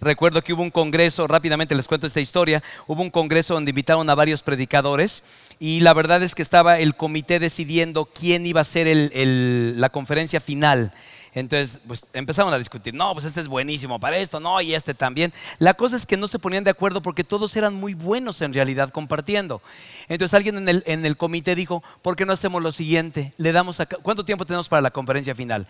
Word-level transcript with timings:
Recuerdo 0.00 0.42
que 0.42 0.52
hubo 0.52 0.62
un 0.62 0.70
congreso, 0.70 1.26
rápidamente 1.26 1.74
les 1.74 1.88
cuento 1.88 2.06
esta 2.06 2.20
historia, 2.20 2.62
hubo 2.86 3.02
un 3.02 3.10
congreso 3.10 3.54
donde 3.54 3.70
invitaron 3.70 4.08
a 4.08 4.14
varios 4.14 4.42
predicadores 4.42 5.24
y 5.58 5.80
la 5.80 5.92
verdad 5.92 6.22
es 6.22 6.36
que 6.36 6.42
estaba 6.42 6.78
el 6.78 6.94
comité 6.94 7.40
decidiendo 7.40 8.04
quién 8.04 8.46
iba 8.46 8.60
a 8.60 8.64
ser 8.64 8.86
la 9.14 9.88
conferencia 9.88 10.40
final. 10.40 10.92
Entonces, 11.34 11.80
pues 11.86 12.06
empezaron 12.14 12.52
a 12.52 12.58
discutir, 12.58 12.94
no, 12.94 13.12
pues 13.12 13.24
este 13.24 13.40
es 13.40 13.48
buenísimo 13.48 14.00
para 14.00 14.16
esto, 14.18 14.40
no, 14.40 14.60
y 14.60 14.74
este 14.74 14.94
también. 14.94 15.32
La 15.58 15.74
cosa 15.74 15.96
es 15.96 16.06
que 16.06 16.16
no 16.16 16.26
se 16.26 16.38
ponían 16.38 16.64
de 16.64 16.70
acuerdo 16.70 17.02
porque 17.02 17.24
todos 17.24 17.54
eran 17.56 17.74
muy 17.74 17.94
buenos 17.94 18.40
en 18.42 18.54
realidad 18.54 18.90
compartiendo. 18.90 19.60
Entonces 20.08 20.34
alguien 20.34 20.56
en 20.58 20.68
el, 20.68 20.82
en 20.86 21.04
el 21.04 21.16
comité 21.16 21.54
dijo, 21.54 21.82
¿por 22.02 22.16
qué 22.16 22.24
no 22.24 22.32
hacemos 22.32 22.62
lo 22.62 22.72
siguiente? 22.72 23.34
Le 23.36 23.52
damos 23.52 23.80
a, 23.80 23.86
¿Cuánto 23.86 24.24
tiempo 24.24 24.46
tenemos 24.46 24.68
para 24.68 24.82
la 24.82 24.90
conferencia 24.90 25.34
final? 25.34 25.66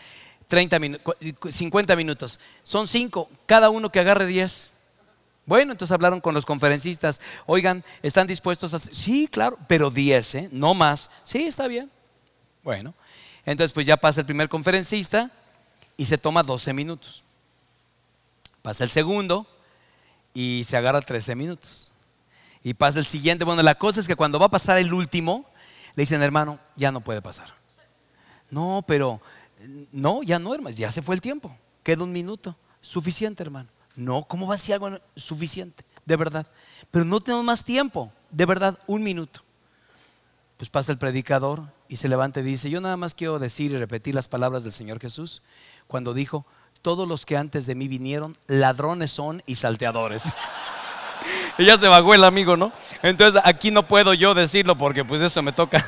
30 0.48 0.78
minutos, 0.78 1.14
50 1.50 1.94
minutos. 1.94 2.40
Son 2.62 2.88
5, 2.88 3.30
cada 3.46 3.70
uno 3.70 3.92
que 3.92 4.00
agarre 4.00 4.26
10. 4.26 4.70
Bueno, 5.46 5.72
entonces 5.72 5.94
hablaron 5.94 6.20
con 6.20 6.34
los 6.34 6.44
conferencistas. 6.44 7.20
Oigan, 7.46 7.84
¿están 8.02 8.26
dispuestos 8.26 8.74
a 8.74 8.78
Sí, 8.78 9.28
claro, 9.30 9.58
pero 9.66 9.90
10, 9.90 10.34
¿eh? 10.34 10.48
no 10.52 10.74
más. 10.74 11.10
Sí, 11.24 11.44
está 11.44 11.68
bien. 11.68 11.90
Bueno, 12.62 12.94
entonces 13.46 13.72
pues 13.72 13.86
ya 13.86 13.96
pasa 13.96 14.20
el 14.20 14.26
primer 14.26 14.48
conferencista 14.48 15.30
y 15.96 16.06
se 16.06 16.18
toma 16.18 16.42
12 16.42 16.72
minutos. 16.72 17.24
Pasa 18.62 18.84
el 18.84 18.90
segundo 18.90 19.46
y 20.34 20.64
se 20.64 20.76
agarra 20.76 21.00
13 21.00 21.34
minutos. 21.34 21.92
Y 22.62 22.74
pasa 22.74 22.98
el 22.98 23.06
siguiente. 23.06 23.44
Bueno, 23.44 23.62
la 23.62 23.76
cosa 23.76 24.00
es 24.00 24.06
que 24.06 24.16
cuando 24.16 24.38
va 24.38 24.46
a 24.46 24.50
pasar 24.50 24.78
el 24.78 24.92
último, 24.92 25.46
le 25.94 26.02
dicen, 26.02 26.22
hermano, 26.22 26.58
ya 26.76 26.92
no 26.92 27.00
puede 27.00 27.22
pasar. 27.22 27.54
No, 28.50 28.84
pero 28.86 29.20
no, 29.92 30.22
ya 30.22 30.38
no, 30.38 30.54
hermano, 30.54 30.74
ya 30.74 30.90
se 30.90 31.02
fue 31.02 31.14
el 31.14 31.20
tiempo. 31.20 31.54
Queda 31.82 32.04
un 32.04 32.12
minuto. 32.12 32.56
Suficiente, 32.80 33.42
hermano. 33.42 33.68
No, 33.96 34.24
¿cómo 34.24 34.46
va 34.46 34.54
a 34.54 34.58
ser 34.58 34.74
algo 34.74 34.98
suficiente? 35.16 35.84
De 36.04 36.16
verdad. 36.16 36.46
Pero 36.90 37.04
no 37.04 37.20
tenemos 37.20 37.44
más 37.44 37.64
tiempo. 37.64 38.12
De 38.30 38.46
verdad, 38.46 38.78
un 38.86 39.02
minuto. 39.02 39.42
Pues 40.56 40.70
pasa 40.70 40.92
el 40.92 40.98
predicador 40.98 41.64
y 41.88 41.96
se 41.96 42.08
levanta 42.08 42.40
y 42.40 42.44
dice, 42.44 42.70
yo 42.70 42.80
nada 42.80 42.96
más 42.96 43.14
quiero 43.14 43.38
decir 43.38 43.72
y 43.72 43.78
repetir 43.78 44.14
las 44.14 44.28
palabras 44.28 44.64
del 44.64 44.72
Señor 44.72 45.00
Jesús 45.00 45.42
cuando 45.86 46.14
dijo, 46.14 46.44
todos 46.82 47.08
los 47.08 47.26
que 47.26 47.36
antes 47.36 47.66
de 47.66 47.74
mí 47.74 47.88
vinieron, 47.88 48.36
ladrones 48.46 49.10
son 49.10 49.42
y 49.46 49.56
salteadores. 49.56 50.24
y 51.58 51.64
ya 51.64 51.78
se 51.78 51.88
bajó 51.88 52.14
el 52.14 52.24
amigo, 52.24 52.56
¿no? 52.56 52.72
Entonces 53.02 53.40
aquí 53.44 53.70
no 53.70 53.86
puedo 53.86 54.14
yo 54.14 54.34
decirlo 54.34 54.76
porque 54.76 55.04
pues 55.04 55.22
eso 55.22 55.42
me 55.42 55.52
toca 55.52 55.84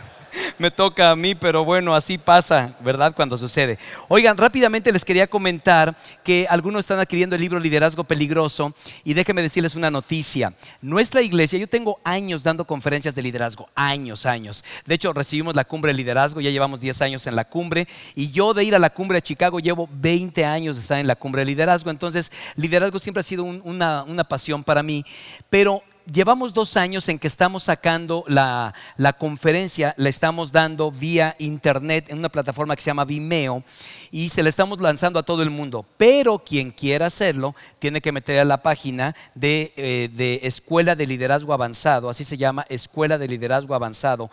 me 0.61 0.70
toca 0.70 1.11
a 1.11 1.16
mí, 1.16 1.34
pero 1.34 1.64
bueno, 1.64 1.94
así 1.94 2.19
pasa, 2.19 2.77
¿verdad? 2.80 3.14
Cuando 3.16 3.39
sucede. 3.39 3.78
Oigan, 4.08 4.36
rápidamente 4.36 4.92
les 4.92 5.06
quería 5.06 5.27
comentar 5.27 5.97
que 6.22 6.47
algunos 6.50 6.80
están 6.80 7.00
adquiriendo 7.00 7.34
el 7.34 7.41
libro 7.41 7.58
Liderazgo 7.58 8.05
Peligroso 8.05 8.75
y 9.02 9.14
déjenme 9.14 9.41
decirles 9.41 9.75
una 9.75 9.91
noticia. 9.91 10.52
Nuestra 10.83 11.22
iglesia, 11.22 11.58
yo 11.58 11.67
tengo 11.67 11.98
años 12.05 12.42
dando 12.42 12.67
conferencias 12.67 13.14
de 13.14 13.22
liderazgo, 13.22 13.70
años, 13.75 14.27
años. 14.27 14.62
De 14.84 14.97
hecho, 14.97 15.14
recibimos 15.14 15.56
la 15.56 15.64
cumbre 15.64 15.92
de 15.92 15.97
liderazgo, 15.97 16.42
ya 16.42 16.50
llevamos 16.50 16.83
10 16.83 17.00
años 17.00 17.27
en 17.27 17.36
la 17.36 17.47
cumbre 17.47 17.89
y 18.14 18.30
yo 18.30 18.52
de 18.52 18.62
ir 18.62 18.74
a 18.74 18.78
la 18.78 18.91
cumbre 18.91 19.17
de 19.17 19.22
Chicago 19.22 19.61
llevo 19.61 19.89
20 19.91 20.45
años 20.45 20.77
de 20.77 20.83
estar 20.83 20.98
en 20.98 21.06
la 21.06 21.17
cumbre 21.17 21.41
de 21.41 21.47
liderazgo. 21.47 21.91
Entonces, 21.91 22.30
liderazgo 22.56 22.98
siempre 22.98 23.22
ha 23.22 23.24
sido 23.24 23.45
una, 23.45 24.02
una 24.02 24.24
pasión 24.24 24.62
para 24.62 24.83
mí, 24.83 25.06
pero 25.48 25.83
llevamos 26.11 26.55
dos 26.55 26.77
años 26.77 27.09
en 27.09 27.19
que 27.19 27.27
estamos 27.27 27.65
sacando 27.65 28.25
la, 28.27 28.75
conferencia, 29.19 29.95
la 29.97 30.09
estamos 30.09 30.53
dando 30.53 30.91
vía 30.91 31.37
internet 31.39 32.07
en 32.11 32.19
una 32.19 32.29
plataforma 32.29 32.77
que 32.77 32.83
se 32.83 32.91
llama 32.91 33.05
Vimeo 33.05 33.62
y 34.11 34.29
se 34.29 34.42
la 34.42 34.48
estamos 34.48 34.81
lanzando 34.81 35.19
a 35.19 35.23
todo 35.23 35.42
el 35.42 35.51
mundo. 35.51 35.84
Pero 35.97 36.39
quien 36.39 36.70
quiera 36.70 37.07
hacerlo 37.07 37.55
tiene 37.79 38.01
que 38.01 38.12
meter 38.12 38.39
a 38.39 38.45
la 38.45 38.62
página 38.62 39.15
de, 39.34 39.73
eh, 39.77 40.11
de 40.12 40.41
Escuela 40.45 40.95
de 40.95 41.07
Liderazgo 41.07 41.53
Avanzado, 41.53 42.09
así 42.09 42.25
se 42.25 42.37
llama, 42.37 42.67
Escuela 42.69 43.19
de 43.19 43.29
Liderazgo 43.29 43.75
Avanzado.mx, 43.75 44.31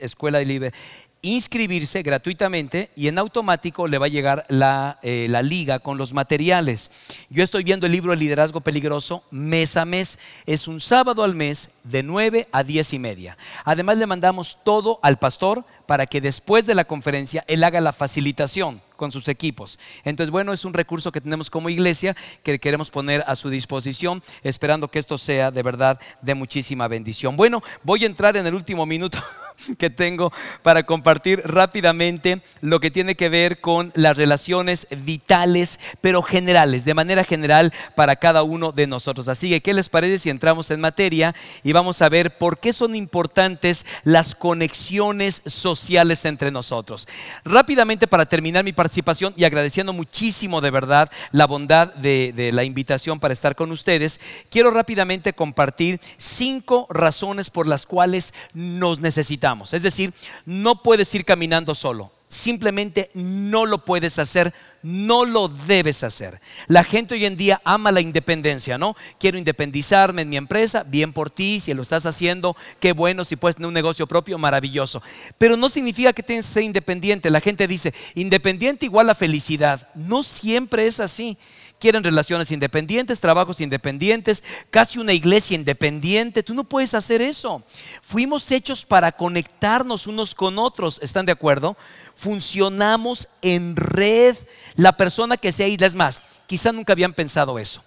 Escuela 0.00 0.38
de 0.38 0.44
Liderazgo 0.44 0.78
inscribirse 1.22 2.02
gratuitamente 2.02 2.90
y 2.96 3.08
en 3.08 3.18
automático 3.18 3.86
le 3.86 3.98
va 3.98 4.06
a 4.06 4.10
llegar 4.10 4.46
eh, 4.48 5.26
la, 5.28 5.42
liga 5.42 5.78
con 5.78 5.98
los 5.98 6.14
materiales. 6.14 6.90
Yo 7.28 7.44
estoy 7.44 7.64
viendo 7.64 7.86
el 7.86 7.92
libro 7.92 8.12
El 8.12 8.20
Liderazgo 8.20 8.60
Peligroso 8.60 9.22
mes 9.30 9.76
a 9.76 9.84
mes. 9.84 10.18
Es 10.46 10.68
un 10.68 10.80
sábado 10.80 11.22
al 11.22 11.34
mes 11.34 11.70
de 11.84 12.02
9 12.02 12.48
a 12.52 12.62
10 12.62 12.92
y 12.94 12.98
media. 12.98 13.36
Además 13.64 13.98
le 13.98 14.06
mandamos 14.06 14.58
todo 14.64 14.98
al 15.02 15.18
pastor 15.18 15.64
para 15.86 16.06
que 16.06 16.20
después 16.20 16.66
de 16.66 16.74
la 16.74 16.84
conferencia 16.84 17.44
él 17.48 17.64
haga 17.64 17.80
la 17.80 17.92
facilitación 17.92 18.80
con 19.00 19.10
sus 19.10 19.28
equipos. 19.28 19.78
Entonces, 20.04 20.30
bueno, 20.30 20.52
es 20.52 20.66
un 20.66 20.74
recurso 20.74 21.10
que 21.10 21.22
tenemos 21.22 21.48
como 21.48 21.70
iglesia 21.70 22.14
que 22.42 22.60
queremos 22.60 22.90
poner 22.90 23.24
a 23.26 23.34
su 23.34 23.48
disposición, 23.48 24.22
esperando 24.42 24.90
que 24.90 24.98
esto 24.98 25.16
sea 25.16 25.50
de 25.50 25.62
verdad 25.62 25.98
de 26.20 26.34
muchísima 26.34 26.86
bendición. 26.86 27.34
Bueno, 27.34 27.62
voy 27.82 28.02
a 28.02 28.06
entrar 28.06 28.36
en 28.36 28.46
el 28.46 28.52
último 28.52 28.84
minuto 28.84 29.18
que 29.78 29.88
tengo 29.88 30.30
para 30.62 30.82
compartir 30.82 31.40
rápidamente 31.46 32.42
lo 32.60 32.78
que 32.78 32.90
tiene 32.90 33.14
que 33.14 33.30
ver 33.30 33.62
con 33.62 33.90
las 33.94 34.18
relaciones 34.18 34.86
vitales, 34.90 35.80
pero 36.02 36.20
generales, 36.20 36.84
de 36.84 36.92
manera 36.92 37.24
general 37.24 37.72
para 37.96 38.16
cada 38.16 38.42
uno 38.42 38.70
de 38.70 38.86
nosotros. 38.86 39.28
Así 39.28 39.48
que, 39.48 39.62
¿qué 39.62 39.72
les 39.72 39.88
parece 39.88 40.18
si 40.18 40.28
entramos 40.28 40.70
en 40.70 40.80
materia 40.80 41.34
y 41.62 41.72
vamos 41.72 42.02
a 42.02 42.10
ver 42.10 42.36
por 42.36 42.58
qué 42.58 42.74
son 42.74 42.94
importantes 42.94 43.86
las 44.04 44.34
conexiones 44.34 45.40
sociales 45.46 46.26
entre 46.26 46.50
nosotros? 46.50 47.08
Rápidamente, 47.46 48.06
para 48.06 48.26
terminar 48.26 48.62
mi 48.62 48.74
participación, 48.74 48.89
y 49.36 49.44
agradeciendo 49.44 49.92
muchísimo 49.92 50.60
de 50.60 50.70
verdad 50.70 51.10
la 51.32 51.46
bondad 51.46 51.94
de 51.94 52.50
la 52.52 52.64
invitación 52.64 53.20
para 53.20 53.34
estar 53.34 53.54
con 53.56 53.72
ustedes, 53.72 54.20
quiero 54.50 54.70
rápidamente 54.70 55.32
compartir 55.32 56.00
cinco 56.16 56.86
razones 56.90 57.50
por 57.50 57.66
las 57.66 57.86
cuales 57.86 58.34
nos 58.54 59.00
necesitamos. 59.00 59.74
Es 59.74 59.82
decir, 59.82 60.12
no 60.44 60.82
puedes 60.82 61.14
ir 61.14 61.24
caminando 61.24 61.74
solo 61.74 62.12
simplemente 62.30 63.10
no 63.12 63.66
lo 63.66 63.84
puedes 63.84 64.20
hacer, 64.20 64.54
no 64.82 65.24
lo 65.24 65.48
debes 65.48 66.04
hacer. 66.04 66.40
La 66.68 66.84
gente 66.84 67.14
hoy 67.14 67.26
en 67.26 67.36
día 67.36 67.60
ama 67.64 67.90
la 67.90 68.00
independencia, 68.00 68.78
¿no? 68.78 68.96
Quiero 69.18 69.36
independizarme 69.36 70.22
en 70.22 70.28
mi 70.28 70.36
empresa, 70.36 70.84
bien 70.84 71.12
por 71.12 71.28
ti, 71.28 71.58
si 71.58 71.74
lo 71.74 71.82
estás 71.82 72.06
haciendo, 72.06 72.56
qué 72.78 72.92
bueno, 72.92 73.24
si 73.24 73.34
puedes 73.34 73.56
tener 73.56 73.66
un 73.66 73.74
negocio 73.74 74.06
propio, 74.06 74.38
maravilloso. 74.38 75.02
Pero 75.38 75.56
no 75.56 75.68
significa 75.68 76.12
que 76.12 76.22
tienes 76.22 76.46
que 76.46 76.54
ser 76.54 76.62
independiente. 76.62 77.30
La 77.30 77.40
gente 77.40 77.66
dice, 77.66 77.92
independiente 78.14 78.86
igual 78.86 79.10
a 79.10 79.14
felicidad. 79.16 79.88
No 79.96 80.22
siempre 80.22 80.86
es 80.86 81.00
así 81.00 81.36
quieren 81.80 82.04
relaciones 82.04 82.52
independientes, 82.52 83.20
trabajos 83.20 83.60
independientes, 83.60 84.44
casi 84.70 85.00
una 85.00 85.12
iglesia 85.12 85.56
independiente. 85.56 86.42
Tú 86.42 86.54
no 86.54 86.62
puedes 86.62 86.94
hacer 86.94 87.22
eso. 87.22 87.64
Fuimos 88.02 88.50
hechos 88.52 88.84
para 88.84 89.10
conectarnos 89.10 90.06
unos 90.06 90.34
con 90.34 90.58
otros, 90.58 91.00
¿están 91.02 91.26
de 91.26 91.32
acuerdo? 91.32 91.76
Funcionamos 92.14 93.28
en 93.42 93.74
red. 93.74 94.36
La 94.76 94.96
persona 94.96 95.36
que 95.36 95.50
se 95.50 95.64
aísla 95.64 95.86
es 95.86 95.96
más, 95.96 96.22
quizá 96.46 96.70
nunca 96.70 96.92
habían 96.92 97.14
pensado 97.14 97.58
eso. 97.58 97.82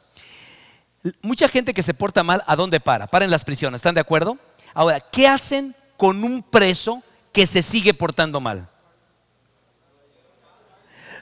Mucha 1.21 1.47
gente 1.47 1.73
que 1.73 1.83
se 1.83 1.93
porta 1.93 2.23
mal, 2.23 2.43
¿a 2.47 2.55
dónde 2.55 2.79
para? 2.79 3.07
Para 3.07 3.25
en 3.25 3.31
las 3.31 3.45
prisiones, 3.45 3.79
¿están 3.79 3.95
de 3.95 4.01
acuerdo? 4.01 4.37
Ahora, 4.73 4.99
¿qué 4.99 5.27
hacen 5.27 5.75
con 5.97 6.23
un 6.23 6.41
preso 6.41 7.03
que 7.31 7.45
se 7.45 7.61
sigue 7.61 7.93
portando 7.93 8.39
mal? 8.39 8.69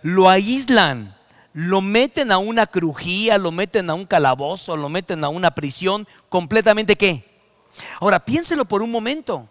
Lo 0.04 0.30
aíslan 0.30 1.16
lo 1.54 1.82
meten 1.82 2.32
a 2.32 2.38
una 2.38 2.66
crujía, 2.66 3.38
lo 3.38 3.52
meten 3.52 3.90
a 3.90 3.94
un 3.94 4.06
calabozo, 4.06 4.78
lo 4.78 4.90
meten 4.90 5.24
a 5.24 5.30
una 5.30 5.52
prisión 5.52 6.08
completamente 6.30 6.96
qué. 6.96 7.26
Ahora, 8.00 8.24
piénselo 8.24 8.66
por 8.66 8.82
un 8.82 8.92
momento. 8.92 9.50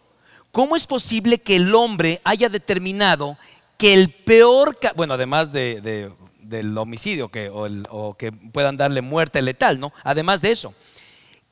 ¿Cómo 0.53 0.77
es 0.77 0.87
posible 0.87 1.39
que 1.39 1.57
el 1.57 1.75
hombre 1.75 2.21
haya 2.25 2.49
determinado 2.49 3.37
que 3.77 3.95
el 3.95 4.11
peor, 4.11 4.79
bueno, 4.97 5.15
además 5.15 5.53
de, 5.53 6.11
del 6.41 6.77
homicidio 6.77 7.31
que, 7.31 7.49
o, 7.49 7.69
o 7.91 8.15
que 8.15 8.33
puedan 8.33 8.77
darle 8.77 9.01
muerte 9.01 9.41
letal, 9.43 9.79
¿no? 9.79 9.93
Además 10.03 10.43
de 10.43 10.51
eso, 10.51 10.75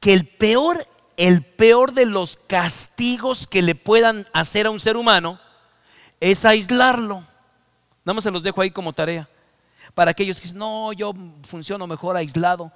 que 0.01 0.13
el 0.13 0.27
peor, 0.27 0.87
el 1.17 1.43
peor 1.43 1.93
de 1.93 2.07
los 2.07 2.37
castigos 2.37 3.47
que 3.47 3.63
le 3.63 3.75
puedan 3.75 4.27
hacer 4.33 4.67
a 4.67 4.71
un 4.71 4.81
ser 4.81 4.97
humano 4.97 5.41
es 6.21 6.45
aislarlo. 6.45 7.23
Nada 8.05 8.15
más 8.15 8.25
se 8.25 8.31
los 8.31 8.43
dejo 8.43 8.61
ahí 8.61 8.71
como 8.71 8.93
tarea 8.93 9.29
para 9.95 10.11
aquellos 10.11 10.39
que 10.39 10.45
dicen, 10.45 10.59
no, 10.59 10.93
yo 10.93 11.13
funciono 11.47 11.87
mejor 11.87 12.17
aislado. 12.17 12.73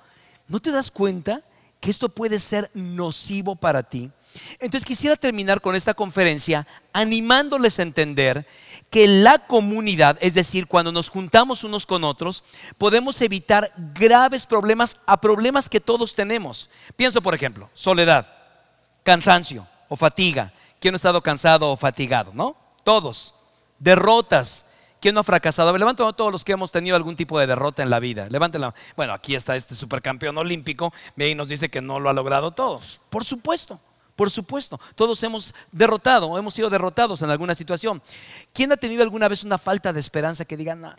¿No 0.49 0.61
te 0.61 0.70
das 0.70 0.91
cuenta 0.91 1.41
que 1.81 1.91
esto 1.91 2.09
puede 2.09 2.38
ser 2.38 2.70
nocivo 2.75 3.56
para 3.56 3.82
ti? 3.82 4.11
Entonces 4.59 4.87
quisiera 4.87 5.17
terminar 5.17 5.61
con 5.61 5.75
esta 5.75 5.94
conferencia 5.94 6.67
animándoles 6.93 7.79
a 7.79 7.82
entender 7.82 8.47
que 8.91 9.06
la 9.06 9.38
comunidad, 9.47 10.17
es 10.20 10.35
decir, 10.35 10.67
cuando 10.67 10.93
nos 10.93 11.09
juntamos 11.09 11.64
unos 11.64 11.87
con 11.87 12.05
otros, 12.05 12.44
podemos 12.79 13.20
evitar 13.20 13.73
graves 13.94 14.47
problemas 14.47 14.99
a 15.06 15.20
problemas 15.20 15.69
que 15.69 15.81
todos 15.81 16.14
tenemos. 16.14 16.70
Pienso, 16.97 17.20
por 17.20 17.35
ejemplo, 17.35 17.69
soledad, 17.75 18.32
cansancio 19.03 19.67
o 19.88 19.97
fatiga. 19.97 20.53
¿Quién 20.81 20.94
ha 20.94 20.97
estado 20.97 21.23
cansado 21.23 21.70
o 21.70 21.76
fatigado? 21.76 22.32
¿No? 22.35 22.56
Todos. 22.85 23.35
Derrotas, 23.79 24.64
¿Quién 25.02 25.16
no 25.16 25.22
ha 25.22 25.25
fracasado? 25.25 25.69
A 25.69 25.76
levanten 25.76 26.06
todos 26.14 26.31
los 26.31 26.44
que 26.44 26.52
hemos 26.52 26.70
tenido 26.70 26.94
algún 26.94 27.16
tipo 27.16 27.37
de 27.40 27.49
derrota 27.49 27.82
en 27.82 27.90
la 27.90 27.99
vida. 27.99 28.28
Levántenla. 28.31 28.72
Bueno, 28.96 29.12
aquí 29.12 29.34
está 29.34 29.56
este 29.56 29.75
supercampeón 29.75 30.38
olímpico 30.38 30.94
y 31.16 31.34
nos 31.34 31.49
dice 31.49 31.69
que 31.69 31.81
no 31.81 31.99
lo 31.99 32.08
ha 32.08 32.12
logrado 32.12 32.52
todos. 32.52 33.00
Por 33.10 33.25
supuesto. 33.25 33.81
Por 34.14 34.31
supuesto, 34.31 34.78
todos 34.94 35.20
hemos 35.22 35.54
derrotado, 35.72 36.38
hemos 36.38 36.54
sido 36.54 36.69
derrotados 36.70 37.22
en 37.22 37.31
alguna 37.31 37.54
situación. 37.54 38.00
¿Quién 38.52 38.70
ha 38.70 38.76
tenido 38.76 39.02
alguna 39.02 39.26
vez 39.26 39.43
una 39.43 39.58
falta 39.58 39.93
de 39.93 39.99
esperanza 39.99 40.44
que 40.44 40.56
diga, 40.56 40.76
no, 40.76 40.94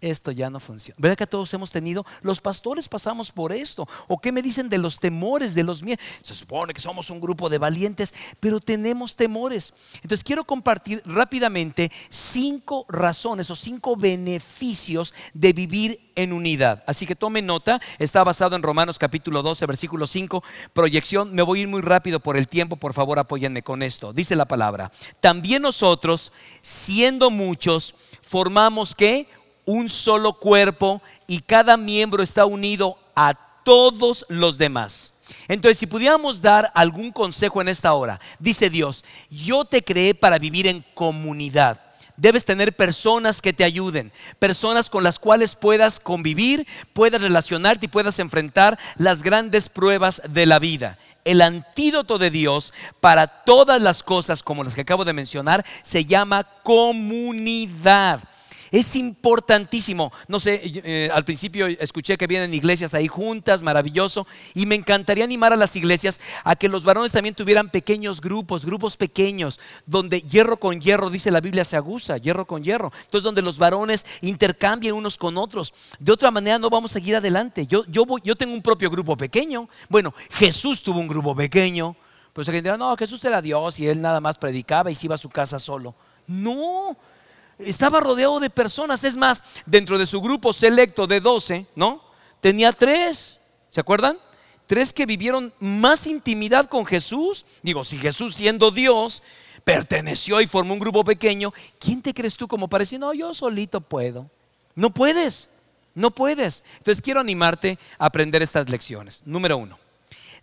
esto 0.00 0.30
ya 0.30 0.50
no 0.50 0.60
funciona. 0.60 0.96
¿Verdad 0.98 1.16
que 1.16 1.26
todos 1.26 1.52
hemos 1.54 1.70
tenido? 1.70 2.04
Los 2.22 2.40
pastores 2.40 2.88
pasamos 2.88 3.32
por 3.32 3.52
esto. 3.52 3.88
¿O 4.08 4.18
qué 4.18 4.32
me 4.32 4.42
dicen 4.42 4.68
de 4.68 4.78
los 4.78 4.98
temores, 4.98 5.54
de 5.54 5.64
los 5.64 5.82
miedos? 5.82 6.04
Se 6.22 6.34
supone 6.34 6.74
que 6.74 6.80
somos 6.80 7.10
un 7.10 7.20
grupo 7.20 7.48
de 7.48 7.58
valientes, 7.58 8.14
pero 8.40 8.60
tenemos 8.60 9.16
temores. 9.16 9.72
Entonces 9.96 10.24
quiero 10.24 10.44
compartir 10.44 11.02
rápidamente 11.04 11.90
cinco 12.08 12.84
razones 12.88 13.50
o 13.50 13.56
cinco 13.56 13.96
beneficios 13.96 15.14
de 15.34 15.52
vivir 15.52 16.00
en 16.14 16.32
unidad. 16.32 16.82
Así 16.86 17.06
que 17.06 17.14
tome 17.14 17.42
nota, 17.42 17.80
está 17.98 18.24
basado 18.24 18.56
en 18.56 18.62
Romanos 18.62 18.98
capítulo 18.98 19.42
12, 19.42 19.66
versículo 19.66 20.06
5, 20.06 20.42
proyección. 20.72 21.34
Me 21.34 21.42
voy 21.42 21.60
a 21.60 21.62
ir 21.62 21.68
muy 21.68 21.82
rápido 21.82 22.20
por 22.20 22.36
el 22.36 22.48
tiempo, 22.48 22.76
por 22.76 22.94
favor 22.94 23.18
apóyenme 23.18 23.62
con 23.62 23.82
esto. 23.82 24.12
Dice 24.12 24.34
la 24.34 24.46
palabra, 24.46 24.90
también 25.20 25.62
nosotros, 25.62 26.32
siendo 26.62 27.30
muchos, 27.30 27.94
formamos 28.22 28.94
que 28.94 29.28
un 29.66 29.90
solo 29.90 30.34
cuerpo 30.34 31.02
y 31.26 31.40
cada 31.40 31.76
miembro 31.76 32.22
está 32.22 32.46
unido 32.46 32.98
a 33.14 33.34
todos 33.64 34.24
los 34.28 34.56
demás. 34.56 35.12
Entonces, 35.48 35.78
si 35.78 35.86
pudiéramos 35.86 36.40
dar 36.40 36.70
algún 36.74 37.10
consejo 37.10 37.60
en 37.60 37.68
esta 37.68 37.92
hora, 37.92 38.20
dice 38.38 38.70
Dios, 38.70 39.04
yo 39.28 39.64
te 39.64 39.82
creé 39.82 40.14
para 40.14 40.38
vivir 40.38 40.66
en 40.66 40.84
comunidad. 40.94 41.82
Debes 42.16 42.46
tener 42.46 42.74
personas 42.74 43.42
que 43.42 43.52
te 43.52 43.64
ayuden, 43.64 44.10
personas 44.38 44.88
con 44.88 45.02
las 45.02 45.18
cuales 45.18 45.54
puedas 45.54 46.00
convivir, 46.00 46.66
puedas 46.94 47.20
relacionarte 47.20 47.86
y 47.86 47.90
puedas 47.90 48.18
enfrentar 48.18 48.78
las 48.96 49.22
grandes 49.22 49.68
pruebas 49.68 50.22
de 50.30 50.46
la 50.46 50.58
vida. 50.58 50.96
El 51.24 51.42
antídoto 51.42 52.16
de 52.16 52.30
Dios 52.30 52.72
para 53.00 53.26
todas 53.26 53.82
las 53.82 54.02
cosas 54.02 54.42
como 54.42 54.64
las 54.64 54.74
que 54.74 54.80
acabo 54.82 55.04
de 55.04 55.12
mencionar 55.12 55.66
se 55.82 56.06
llama 56.06 56.44
comunidad. 56.62 58.20
Es 58.70 58.96
importantísimo. 58.96 60.12
No 60.28 60.40
sé, 60.40 60.60
eh, 60.64 61.08
al 61.12 61.24
principio 61.24 61.66
escuché 61.66 62.16
que 62.16 62.26
vienen 62.26 62.54
iglesias 62.54 62.94
ahí 62.94 63.08
juntas, 63.08 63.62
maravilloso. 63.62 64.26
Y 64.54 64.66
me 64.66 64.74
encantaría 64.74 65.24
animar 65.24 65.52
a 65.52 65.56
las 65.56 65.76
iglesias 65.76 66.20
a 66.44 66.56
que 66.56 66.68
los 66.68 66.84
varones 66.84 67.12
también 67.12 67.34
tuvieran 67.34 67.70
pequeños 67.70 68.20
grupos, 68.20 68.64
grupos 68.64 68.96
pequeños, 68.96 69.60
donde 69.86 70.20
hierro 70.20 70.56
con 70.56 70.80
hierro, 70.80 71.10
dice 71.10 71.30
la 71.30 71.40
Biblia, 71.40 71.64
se 71.64 71.76
aguza, 71.76 72.16
hierro 72.16 72.46
con 72.46 72.62
hierro. 72.62 72.92
Entonces, 73.04 73.24
donde 73.24 73.42
los 73.42 73.58
varones 73.58 74.06
intercambien 74.20 74.94
unos 74.94 75.16
con 75.18 75.36
otros. 75.38 75.72
De 75.98 76.12
otra 76.12 76.30
manera, 76.30 76.58
no 76.58 76.70
vamos 76.70 76.92
a 76.92 76.94
seguir 76.94 77.16
adelante. 77.16 77.66
Yo, 77.66 77.84
yo, 77.86 78.04
yo 78.22 78.36
tengo 78.36 78.54
un 78.54 78.62
propio 78.62 78.90
grupo 78.90 79.16
pequeño. 79.16 79.68
Bueno, 79.88 80.14
Jesús 80.30 80.82
tuvo 80.82 80.98
un 80.98 81.08
grupo 81.08 81.34
pequeño. 81.34 81.96
Pues 82.32 82.46
alguien 82.48 82.64
dirá, 82.64 82.76
no, 82.76 82.94
Jesús 82.96 83.24
era 83.24 83.40
Dios 83.40 83.80
y 83.80 83.88
él 83.88 84.00
nada 84.00 84.20
más 84.20 84.36
predicaba 84.36 84.90
y 84.90 84.94
se 84.94 85.06
iba 85.06 85.14
a 85.14 85.18
su 85.18 85.30
casa 85.30 85.58
solo. 85.58 85.94
No, 86.26 86.94
estaba 87.58 88.00
rodeado 88.00 88.40
de 88.40 88.50
personas. 88.50 89.04
Es 89.04 89.16
más, 89.16 89.42
dentro 89.64 89.98
de 89.98 90.06
su 90.06 90.20
grupo 90.20 90.52
selecto 90.52 91.06
de 91.06 91.20
12, 91.20 91.66
¿no? 91.74 92.02
Tenía 92.40 92.72
tres, 92.72 93.40
¿se 93.70 93.80
acuerdan? 93.80 94.18
Tres 94.66 94.92
que 94.92 95.06
vivieron 95.06 95.52
más 95.60 96.06
intimidad 96.06 96.66
con 96.66 96.84
Jesús. 96.84 97.46
Digo, 97.62 97.84
si 97.84 97.98
Jesús 97.98 98.34
siendo 98.34 98.70
Dios 98.70 99.22
perteneció 99.64 100.40
y 100.40 100.46
formó 100.46 100.74
un 100.74 100.80
grupo 100.80 101.04
pequeño, 101.04 101.52
¿quién 101.78 102.02
te 102.02 102.14
crees 102.14 102.36
tú 102.36 102.46
como 102.46 102.68
parece? 102.68 102.98
No, 102.98 103.12
yo 103.14 103.34
solito 103.34 103.80
puedo. 103.80 104.30
No 104.74 104.90
puedes, 104.90 105.48
no 105.94 106.10
puedes. 106.10 106.62
Entonces 106.78 107.02
quiero 107.02 107.20
animarte 107.20 107.78
a 107.98 108.06
aprender 108.06 108.42
estas 108.42 108.68
lecciones. 108.68 109.22
Número 109.24 109.56
uno 109.56 109.85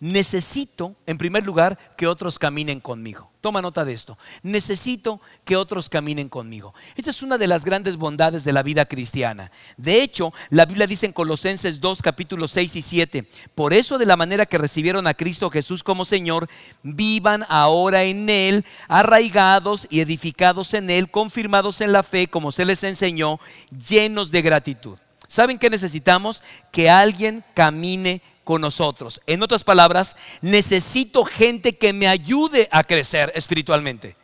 necesito, 0.03 0.97
en 1.05 1.17
primer 1.17 1.45
lugar, 1.45 1.79
que 1.95 2.07
otros 2.07 2.38
caminen 2.38 2.81
conmigo. 2.81 3.31
Toma 3.39 3.61
nota 3.61 3.85
de 3.85 3.94
esto. 3.94 4.17
Necesito 4.41 5.21
que 5.45 5.55
otros 5.55 5.88
caminen 5.88 6.27
conmigo. 6.27 6.73
Esta 6.97 7.09
es 7.09 7.21
una 7.21 7.38
de 7.38 7.47
las 7.47 7.63
grandes 7.63 7.95
bondades 7.95 8.44
de 8.44 8.51
la 8.51 8.63
vida 8.63 8.83
cristiana. 8.83 9.50
De 9.77 10.03
hecho, 10.03 10.33
la 10.50 10.65
Biblia 10.65 10.88
dice 10.88 11.05
en 11.05 11.13
Colosenses 11.13 11.79
2, 11.79 12.01
capítulos 12.01 12.51
6 12.51 12.75
y 12.75 12.81
7, 12.81 13.29
por 13.55 13.71
eso 13.71 13.97
de 13.97 14.05
la 14.05 14.17
manera 14.17 14.45
que 14.45 14.57
recibieron 14.57 15.07
a 15.07 15.13
Cristo 15.13 15.50
Jesús 15.50 15.83
como 15.83 16.03
Señor, 16.03 16.49
vivan 16.83 17.45
ahora 17.47 18.03
en 18.03 18.29
Él, 18.29 18.65
arraigados 18.89 19.88
y 19.89 20.01
edificados 20.01 20.73
en 20.73 20.89
Él, 20.89 21.09
confirmados 21.11 21.79
en 21.79 21.94
la 21.94 22.03
fe, 22.03 22.27
como 22.27 22.51
se 22.51 22.65
les 22.65 22.83
enseñó, 22.83 23.39
llenos 23.88 24.31
de 24.31 24.41
gratitud. 24.41 24.97
¿Saben 25.27 25.57
qué 25.57 25.69
necesitamos? 25.69 26.44
Que 26.71 26.89
alguien 26.89 27.44
camine 27.53 28.21
con 28.44 28.62
nosotros. 28.62 29.22
En 29.28 29.44
otras 29.44 29.63
palabras, 29.63 30.16
necesito 30.42 31.24
gente 31.24 31.78
que 31.78 31.94
me 31.94 32.07
ayude 32.07 32.68
a 32.72 32.84
crecer 32.84 33.31
espiritualmente. 33.36 34.16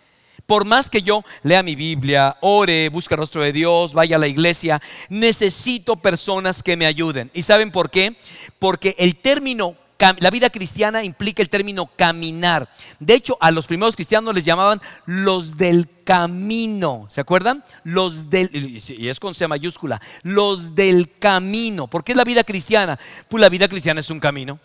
Por 0.45 0.65
más 0.65 0.89
que 0.89 1.03
yo 1.03 1.23
lea 1.43 1.61
mi 1.61 1.75
Biblia, 1.75 2.37
ore, 2.41 2.89
busque 2.89 3.13
el 3.13 3.19
rostro 3.19 3.41
de 3.43 3.53
Dios, 3.53 3.93
vaya 3.93 4.15
a 4.15 4.19
la 4.19 4.27
iglesia, 4.27 4.81
necesito 5.09 5.95
personas 5.95 6.63
que 6.63 6.75
me 6.75 6.87
ayuden. 6.87 7.29
¿Y 7.35 7.43
saben 7.43 7.71
por 7.71 7.91
qué? 7.91 8.15
Porque 8.57 8.95
el 8.97 9.15
término 9.17 9.75
la 10.19 10.29
vida 10.29 10.49
cristiana 10.49 11.03
implica 11.03 11.41
el 11.41 11.49
término 11.49 11.87
caminar. 11.95 12.69
De 12.99 13.13
hecho, 13.13 13.37
a 13.41 13.51
los 13.51 13.67
primeros 13.67 13.95
cristianos 13.95 14.33
les 14.33 14.45
llamaban 14.45 14.81
los 15.05 15.57
del 15.57 15.87
camino. 16.03 17.05
¿Se 17.09 17.21
acuerdan? 17.21 17.63
Los 17.83 18.29
del, 18.29 18.49
y 18.53 19.07
es 19.09 19.19
con 19.19 19.35
C 19.35 19.47
mayúscula, 19.47 20.01
los 20.23 20.75
del 20.75 21.11
camino. 21.19 21.87
¿Por 21.87 22.03
qué 22.03 22.13
es 22.13 22.17
la 22.17 22.23
vida 22.23 22.43
cristiana? 22.43 22.99
Pues 23.27 23.41
la 23.41 23.49
vida 23.49 23.67
cristiana 23.67 23.99
es 23.99 24.09
un 24.09 24.19
camino. 24.19 24.59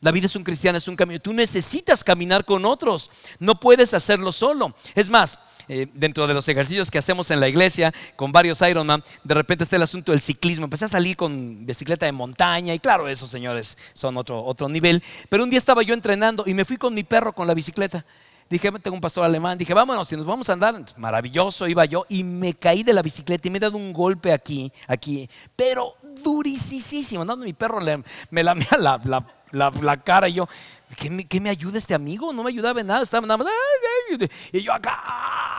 La 0.00 0.12
vida 0.12 0.26
es 0.26 0.36
un 0.36 0.44
cristiano, 0.44 0.78
es 0.78 0.88
un 0.88 0.96
camino. 0.96 1.20
Tú 1.20 1.32
necesitas 1.32 2.04
caminar 2.04 2.44
con 2.44 2.64
otros. 2.64 3.10
No 3.38 3.58
puedes 3.58 3.94
hacerlo 3.94 4.30
solo. 4.30 4.74
Es 4.94 5.08
más, 5.08 5.38
eh, 5.68 5.86
dentro 5.94 6.26
de 6.26 6.34
los 6.34 6.48
ejercicios 6.48 6.90
que 6.90 6.98
hacemos 6.98 7.30
en 7.30 7.40
la 7.40 7.48
iglesia 7.48 7.92
con 8.14 8.32
varios 8.32 8.60
Ironman, 8.62 9.02
de 9.24 9.34
repente 9.34 9.64
está 9.64 9.76
el 9.76 9.82
asunto 9.82 10.12
del 10.12 10.20
ciclismo. 10.20 10.64
Empecé 10.64 10.86
a 10.86 10.88
salir 10.88 11.16
con 11.16 11.66
bicicleta 11.66 12.06
de 12.06 12.12
montaña 12.12 12.74
y 12.74 12.78
claro, 12.78 13.08
esos 13.08 13.30
señores 13.30 13.76
son 13.92 14.16
otro, 14.16 14.44
otro 14.44 14.68
nivel. 14.68 15.02
Pero 15.28 15.44
un 15.44 15.50
día 15.50 15.58
estaba 15.58 15.82
yo 15.82 15.94
entrenando 15.94 16.44
y 16.46 16.54
me 16.54 16.64
fui 16.64 16.76
con 16.76 16.94
mi 16.94 17.04
perro 17.04 17.32
con 17.32 17.46
la 17.46 17.54
bicicleta. 17.54 18.04
Dije, 18.48 18.70
tengo 18.80 18.94
un 18.94 19.00
pastor 19.00 19.24
alemán. 19.24 19.58
Dije, 19.58 19.74
vámonos, 19.74 20.06
si 20.06 20.16
nos 20.16 20.24
vamos 20.24 20.48
a 20.48 20.52
andar, 20.52 20.80
maravilloso, 20.96 21.66
iba 21.66 21.84
yo 21.84 22.06
y 22.08 22.22
me 22.22 22.54
caí 22.54 22.84
de 22.84 22.92
la 22.92 23.02
bicicleta 23.02 23.48
y 23.48 23.50
me 23.50 23.58
he 23.58 23.60
dado 23.60 23.76
un 23.76 23.92
golpe 23.92 24.32
aquí, 24.32 24.72
aquí, 24.86 25.28
pero 25.56 25.96
durisísimo. 26.22 27.24
No, 27.24 27.36
mi 27.36 27.52
perro 27.52 27.80
me 28.30 28.44
lamea 28.44 28.68
la, 28.78 29.26
la, 29.50 29.96
cara 29.96 30.28
y 30.28 30.34
yo, 30.34 30.48
¿qué 30.96 31.10
me, 31.10 31.24
¿qué 31.24 31.40
me, 31.40 31.50
ayuda 31.50 31.78
este 31.78 31.94
amigo? 31.94 32.32
No 32.32 32.44
me 32.44 32.50
ayudaba 32.50 32.80
en 32.80 32.86
nada, 32.86 33.02
estaba 33.02 33.26
nada 33.26 33.38
más, 33.38 33.48
y 34.52 34.62
yo 34.62 34.72
acá. 34.72 35.55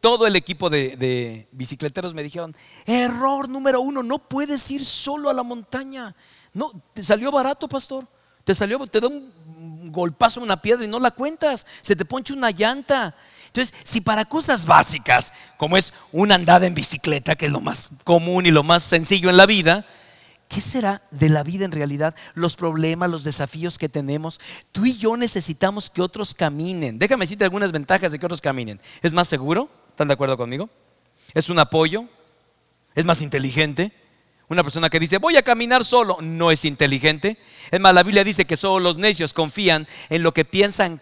Todo 0.00 0.26
el 0.26 0.34
equipo 0.34 0.68
de, 0.68 1.48
bicicleteros 1.52 2.12
me 2.14 2.22
dijeron, 2.22 2.54
error 2.86 3.48
número 3.48 3.80
uno, 3.80 4.02
no 4.02 4.18
puedes 4.18 4.68
ir 4.70 4.84
solo 4.84 5.30
a 5.30 5.32
la 5.32 5.42
montaña. 5.42 6.14
No, 6.52 6.72
te 6.92 7.04
salió 7.04 7.30
barato, 7.30 7.68
pastor. 7.68 8.06
Te 8.44 8.54
salió, 8.54 8.84
te 8.86 9.00
da 9.00 9.06
un 9.06 9.92
golpazo 9.92 10.40
en 10.40 10.44
una 10.44 10.60
piedra 10.60 10.84
y 10.84 10.88
no 10.88 10.98
la 10.98 11.12
cuentas. 11.12 11.66
Se 11.82 11.94
te 11.94 12.04
ponche 12.04 12.32
una 12.32 12.50
llanta. 12.50 13.14
Entonces, 13.46 13.74
si 13.84 14.00
para 14.00 14.24
cosas 14.24 14.66
básicas, 14.66 15.32
como 15.56 15.76
es 15.76 15.92
una 16.10 16.34
andada 16.34 16.66
en 16.66 16.74
bicicleta, 16.74 17.36
que 17.36 17.46
es 17.46 17.52
lo 17.52 17.60
más 17.60 17.88
común 18.02 18.46
y 18.46 18.50
lo 18.50 18.62
más 18.62 18.82
sencillo 18.82 19.30
en 19.30 19.36
la 19.36 19.46
vida, 19.46 19.86
¿Qué 20.52 20.60
será 20.60 21.00
de 21.10 21.30
la 21.30 21.42
vida 21.42 21.64
en 21.64 21.72
realidad? 21.72 22.14
Los 22.34 22.56
problemas, 22.56 23.08
los 23.08 23.24
desafíos 23.24 23.78
que 23.78 23.88
tenemos. 23.88 24.38
Tú 24.70 24.84
y 24.84 24.98
yo 24.98 25.16
necesitamos 25.16 25.88
que 25.88 26.02
otros 26.02 26.34
caminen. 26.34 26.98
Déjame 26.98 27.24
decirte 27.24 27.44
algunas 27.44 27.72
ventajas 27.72 28.12
de 28.12 28.18
que 28.18 28.26
otros 28.26 28.42
caminen. 28.42 28.78
Es 29.00 29.14
más 29.14 29.28
seguro, 29.28 29.70
¿están 29.88 30.08
de 30.08 30.14
acuerdo 30.14 30.36
conmigo? 30.36 30.68
Es 31.32 31.48
un 31.48 31.58
apoyo, 31.58 32.04
es 32.94 33.06
más 33.06 33.22
inteligente. 33.22 33.92
Una 34.46 34.62
persona 34.62 34.90
que 34.90 35.00
dice, 35.00 35.16
voy 35.16 35.38
a 35.38 35.42
caminar 35.42 35.86
solo, 35.86 36.18
no 36.20 36.50
es 36.50 36.66
inteligente. 36.66 37.38
Es 37.70 37.80
más, 37.80 37.94
la 37.94 38.02
Biblia 38.02 38.22
dice 38.22 38.44
que 38.44 38.58
solo 38.58 38.80
los 38.80 38.98
necios 38.98 39.32
confían 39.32 39.88
en 40.10 40.22
lo 40.22 40.34
que 40.34 40.44
piensan 40.44 41.00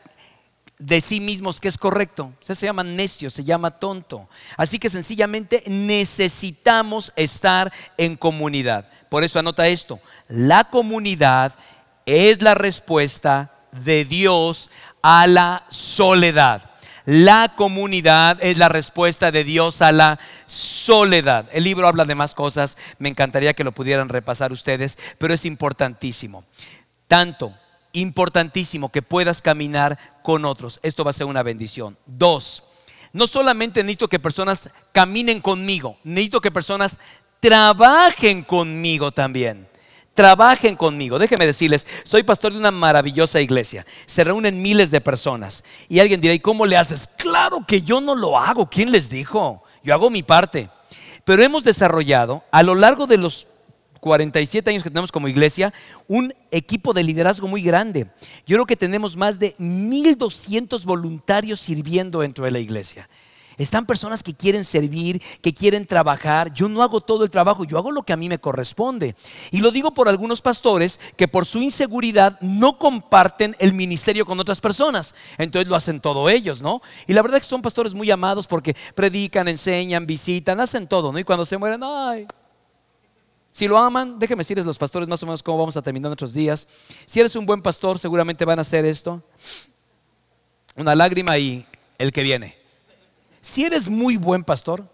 de 0.79 1.01
sí 1.01 1.21
mismos 1.21 1.61
que 1.61 1.67
es 1.67 1.77
correcto. 1.77 2.33
se 2.39 2.55
llama 2.55 2.85
necio, 2.85 3.31
se 3.31 3.43
llama 3.43 3.73
tonto. 3.73 4.29
Así 4.57 4.79
que 4.79 4.89
sencillamente 4.91 5.65
necesitamos 5.67 7.13
estar 7.17 7.73
en 7.99 8.17
comunidad. 8.17 8.89
Por 9.11 9.25
eso 9.25 9.39
anota 9.39 9.69
esto. 9.69 10.01
La 10.29 10.65
comunidad 10.65 11.53
es 12.07 12.41
la 12.41 12.55
respuesta 12.55 13.53
de 13.73 14.07
Dios 14.07 14.71
a 15.03 15.27
la 15.27 15.65
soledad. 15.69 16.71
La 17.07 17.55
comunidad 17.57 18.39
es 18.41 18.59
la 18.59 18.69
respuesta 18.69 19.33
de 19.33 19.43
Dios 19.43 19.83
a 19.83 19.91
la 19.91 20.19
soledad. 20.47 21.49
El 21.53 21.65
libro 21.65 21.89
habla 21.89 22.05
de 22.05 22.15
más 22.15 22.35
cosas, 22.35 22.77
me 22.99 23.09
encantaría 23.09 23.55
que 23.55 23.65
lo 23.65 23.73
pudieran 23.73 24.09
repasar 24.09 24.53
ustedes, 24.53 24.99
pero 25.19 25.35
es 25.35 25.45
importantísimo. 25.45 26.45
Tanto, 27.09 27.55
importantísimo 27.93 28.93
que 28.93 29.03
puedas 29.03 29.43
caminar 29.43 29.99
con 30.23 30.45
otros. 30.45 30.79
Esto 30.83 31.03
va 31.03 31.11
a 31.11 31.15
ser 31.15 31.27
una 31.27 31.43
bendición. 31.43 31.99
Dos, 32.07 32.65
No 33.13 33.27
solamente 33.27 33.83
necesito 33.83 34.07
que 34.07 34.21
personas 34.21 34.71
caminen 34.93 35.41
conmigo, 35.41 35.99
necesito 36.05 36.41
que 36.41 36.53
personas 36.53 37.01
trabajen 37.41 38.43
conmigo 38.43 39.11
también. 39.11 39.69
Trabajen 40.15 40.77
conmigo. 40.77 41.19
Déjenme 41.19 41.47
decirles, 41.47 41.87
soy 42.05 42.23
pastor 42.23 42.53
de 42.53 42.59
una 42.59 42.71
maravillosa 42.71 43.41
iglesia. 43.41 43.87
Se 44.07 44.23
reúnen 44.23 44.61
miles 44.61 44.91
de 44.91 45.01
personas. 45.01 45.65
Y 45.89 46.01
alguien 46.01 46.21
dirá, 46.21 46.35
¿y 46.35 46.41
cómo 46.41 46.67
le 46.67 46.77
haces? 46.77 47.09
Claro 47.17 47.65
que 47.67 47.83
yo 47.83 48.01
no 48.01 48.15
lo 48.15 48.39
hago. 48.39 48.69
¿Quién 48.69 48.91
les 48.91 49.09
dijo? 49.09 49.63
Yo 49.83 49.95
hago 49.95 50.11
mi 50.11 50.23
parte. 50.23 50.69
Pero 51.25 51.43
hemos 51.43 51.65
desarrollado 51.65 52.45
a 52.51 52.63
lo 52.63 52.75
largo 52.75 53.07
de 53.07 53.17
los 53.17 53.47
47 54.01 54.71
años 54.71 54.83
que 54.83 54.91
tenemos 54.91 55.13
como 55.13 55.29
iglesia, 55.29 55.73
un 56.09 56.35
equipo 56.51 56.93
de 56.93 57.05
liderazgo 57.05 57.47
muy 57.47 57.63
grande. 57.63 58.09
Yo 58.47 58.57
creo 58.57 58.67
que 58.67 58.77
tenemos 58.77 59.17
más 59.17 59.39
de 59.39 59.55
1.200 59.59 60.85
voluntarios 60.85 61.61
sirviendo 61.61 62.21
dentro 62.21 62.45
de 62.45 62.51
la 62.51 62.59
iglesia. 62.59 63.09
Están 63.61 63.85
personas 63.85 64.23
que 64.23 64.33
quieren 64.33 64.65
servir, 64.65 65.21
que 65.43 65.53
quieren 65.53 65.87
trabajar. 65.87 66.51
Yo 66.55 66.67
no 66.67 66.83
hago 66.83 67.03
todo 67.03 67.25
el 67.25 67.31
trabajo, 67.31 67.65
yo 67.65 67.77
hago 67.77 67.93
lo 67.93 68.05
que 68.05 68.15
a 68.15 68.17
mí 68.17 68.27
me 68.27 68.39
corresponde. 68.39 69.15
Y 69.51 69.59
lo 69.59 69.71
digo 69.71 69.93
por 69.93 70.09
algunos 70.09 70.41
pastores 70.41 70.99
que 71.15 71.29
por 71.29 71.45
su 71.45 71.61
inseguridad 71.61 72.41
no 72.41 72.79
comparten 72.79 73.55
el 73.59 73.75
ministerio 73.75 74.25
con 74.25 74.41
otras 74.41 74.63
personas. 74.63 75.15
Entonces 75.37 75.69
lo 75.69 75.77
hacen 75.77 76.01
todo 76.01 76.31
ellos, 76.31 76.63
¿no? 76.63 76.81
Y 77.07 77.13
la 77.13 77.21
verdad 77.21 77.37
es 77.37 77.43
que 77.43 77.51
son 77.51 77.61
pastores 77.61 77.93
muy 77.93 78.11
amados 78.11 78.47
porque 78.47 78.75
predican, 78.95 79.47
enseñan, 79.47 80.07
visitan, 80.07 80.59
hacen 80.59 80.89
todo, 80.89 81.13
¿no? 81.13 81.19
Y 81.19 81.25
cuando 81.25 81.45
se 81.45 81.59
mueren, 81.59 81.83
ay, 81.85 82.27
si 83.51 83.69
lo 83.69 83.77
aman, 83.77 84.19
déjenme 84.19 84.41
decirles 84.41 84.65
los 84.65 84.79
pastores 84.79 85.07
más 85.07 85.23
o 85.23 85.27
menos 85.27 85.43
cómo 85.43 85.59
vamos 85.59 85.77
a 85.77 85.83
terminar 85.83 86.09
nuestros 86.09 86.33
días. 86.33 86.67
Si 87.05 87.21
eres 87.21 87.37
un 87.37 87.45
buen 87.45 87.61
pastor, 87.61 87.99
seguramente 87.99 88.47
van 88.47 88.59
a 88.59 88.63
hacer 88.63 88.87
esto. 88.87 89.23
Una 90.77 90.95
lágrima 90.95 91.37
y 91.37 91.67
el 91.99 92.11
que 92.11 92.23
viene. 92.23 92.60
Si 93.41 93.65
eres 93.65 93.89
muy 93.89 94.17
buen 94.17 94.45
pastor, 94.45 94.87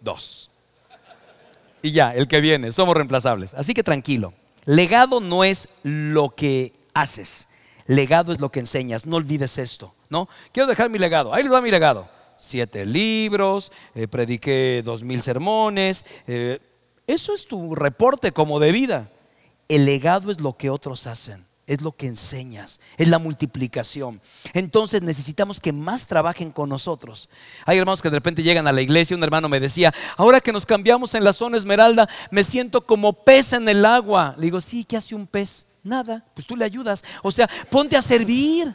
dos. 0.00 0.50
Y 1.82 1.92
ya, 1.92 2.14
el 2.14 2.26
que 2.26 2.40
viene, 2.40 2.72
somos 2.72 2.96
reemplazables. 2.96 3.52
Así 3.54 3.74
que 3.74 3.82
tranquilo. 3.82 4.32
Legado 4.64 5.20
no 5.20 5.44
es 5.44 5.68
lo 5.82 6.30
que 6.30 6.72
haces. 6.94 7.48
Legado 7.86 8.32
es 8.32 8.40
lo 8.40 8.50
que 8.50 8.60
enseñas. 8.60 9.04
No 9.04 9.16
olvides 9.16 9.58
esto, 9.58 9.94
¿no? 10.08 10.28
Quiero 10.52 10.66
dejar 10.66 10.88
mi 10.88 10.98
legado. 10.98 11.34
Ahí 11.34 11.42
les 11.42 11.52
va 11.52 11.60
mi 11.60 11.70
legado. 11.70 12.08
Siete 12.36 12.86
libros, 12.86 13.70
eh, 13.94 14.08
prediqué 14.08 14.80
dos 14.82 15.02
mil 15.02 15.22
sermones. 15.22 16.06
Eh, 16.26 16.60
eso 17.06 17.34
es 17.34 17.46
tu 17.46 17.74
reporte 17.74 18.32
como 18.32 18.58
de 18.58 18.72
vida. 18.72 19.10
El 19.68 19.84
legado 19.84 20.30
es 20.30 20.40
lo 20.40 20.56
que 20.56 20.70
otros 20.70 21.06
hacen 21.06 21.46
es 21.66 21.80
lo 21.80 21.92
que 21.92 22.06
enseñas, 22.06 22.80
es 22.96 23.08
la 23.08 23.18
multiplicación. 23.18 24.20
Entonces 24.52 25.02
necesitamos 25.02 25.60
que 25.60 25.72
más 25.72 26.06
trabajen 26.06 26.50
con 26.50 26.68
nosotros. 26.68 27.28
Hay 27.64 27.78
hermanos 27.78 28.02
que 28.02 28.10
de 28.10 28.16
repente 28.16 28.42
llegan 28.42 28.66
a 28.66 28.72
la 28.72 28.82
iglesia, 28.82 29.16
un 29.16 29.24
hermano 29.24 29.48
me 29.48 29.60
decía, 29.60 29.92
ahora 30.16 30.40
que 30.40 30.52
nos 30.52 30.66
cambiamos 30.66 31.14
en 31.14 31.24
la 31.24 31.32
zona 31.32 31.56
esmeralda, 31.56 32.08
me 32.30 32.44
siento 32.44 32.86
como 32.86 33.12
pez 33.12 33.52
en 33.52 33.68
el 33.68 33.84
agua. 33.84 34.34
Le 34.36 34.44
digo, 34.46 34.60
sí, 34.60 34.84
¿qué 34.84 34.96
hace 34.96 35.14
un 35.14 35.26
pez? 35.26 35.66
Nada, 35.82 36.24
pues 36.34 36.46
tú 36.46 36.56
le 36.56 36.64
ayudas. 36.64 37.04
O 37.22 37.30
sea, 37.30 37.48
ponte 37.70 37.96
a 37.96 38.02
servir. 38.02 38.74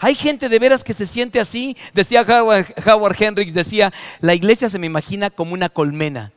Hay 0.00 0.14
gente 0.14 0.48
de 0.48 0.58
veras 0.58 0.84
que 0.84 0.94
se 0.94 1.06
siente 1.06 1.40
así. 1.40 1.76
Decía 1.92 2.22
Howard, 2.22 2.66
Howard 2.86 3.20
Hendricks, 3.20 3.54
decía, 3.54 3.92
la 4.20 4.34
iglesia 4.34 4.68
se 4.68 4.78
me 4.78 4.86
imagina 4.86 5.30
como 5.30 5.54
una 5.54 5.68
colmena. 5.68 6.32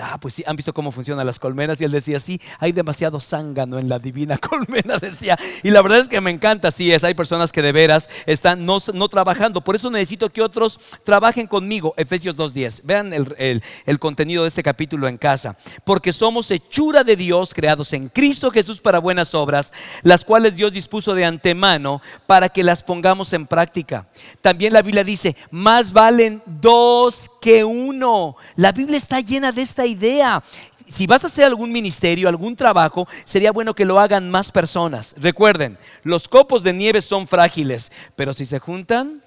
Ah, 0.00 0.18
pues 0.20 0.34
sí, 0.34 0.44
han 0.46 0.56
visto 0.56 0.74
cómo 0.74 0.90
funcionan 0.90 1.24
las 1.26 1.38
colmenas. 1.38 1.80
Y 1.80 1.84
él 1.84 1.92
decía, 1.92 2.18
sí, 2.18 2.40
hay 2.58 2.72
demasiado 2.72 3.20
zángano 3.20 3.78
en 3.78 3.88
la 3.88 3.98
divina 3.98 4.38
colmena, 4.38 4.98
decía. 4.98 5.38
Y 5.62 5.70
la 5.70 5.82
verdad 5.82 6.00
es 6.00 6.08
que 6.08 6.20
me 6.20 6.30
encanta, 6.30 6.70
sí 6.70 6.92
es. 6.92 7.04
Hay 7.04 7.14
personas 7.14 7.52
que 7.52 7.62
de 7.62 7.72
veras 7.72 8.08
están 8.26 8.64
no, 8.66 8.80
trabajando. 9.08 9.60
Por 9.60 9.76
eso 9.76 9.90
necesito 9.90 10.30
que 10.30 10.42
otros 10.42 10.78
trabajen 11.04 11.46
conmigo. 11.46 11.94
Efesios 11.96 12.36
2.10. 12.36 12.80
Vean 12.84 13.12
el, 13.12 13.62
el 13.86 13.98
contenido 13.98 14.42
de 14.42 14.48
este 14.48 14.62
capítulo 14.62 15.06
en 15.06 15.18
casa. 15.18 15.56
Porque 15.84 16.12
somos 16.12 16.50
hechura 16.50 17.04
de 17.04 17.16
Dios, 17.16 17.54
creados 17.54 17.92
en 17.92 18.08
Cristo 18.08 18.50
Jesús 18.50 18.80
para 18.80 18.98
buenas 18.98 19.34
obras, 19.34 19.72
las 20.02 20.24
cuales 20.24 20.56
Dios 20.56 20.72
dispuso 20.72 21.14
de 21.14 21.24
antemano 21.24 22.02
para 22.26 22.48
que 22.48 22.64
las 22.64 22.82
pongamos 22.82 23.32
en 23.32 23.46
práctica. 23.46 24.08
También 24.40 24.72
la 24.72 24.82
Biblia 24.82 25.04
dice, 25.04 25.36
más 25.50 25.92
valen 25.92 26.42
dos 26.46 27.30
que 27.40 27.64
uno. 27.64 28.36
La 28.56 28.72
Biblia 28.72 28.96
está 28.96 29.20
llena 29.20 29.52
de 29.52 29.62
esta 29.62 29.83
idea. 29.86 30.42
Si 30.86 31.06
vas 31.06 31.24
a 31.24 31.28
hacer 31.28 31.44
algún 31.44 31.72
ministerio, 31.72 32.28
algún 32.28 32.56
trabajo, 32.56 33.08
sería 33.24 33.52
bueno 33.52 33.74
que 33.74 33.84
lo 33.84 33.98
hagan 33.98 34.30
más 34.30 34.52
personas. 34.52 35.14
Recuerden, 35.18 35.78
los 36.02 36.28
copos 36.28 36.62
de 36.62 36.72
nieve 36.72 37.00
son 37.00 37.26
frágiles, 37.26 37.90
pero 38.16 38.34
si 38.34 38.44
se 38.44 38.58
juntan, 38.58 39.22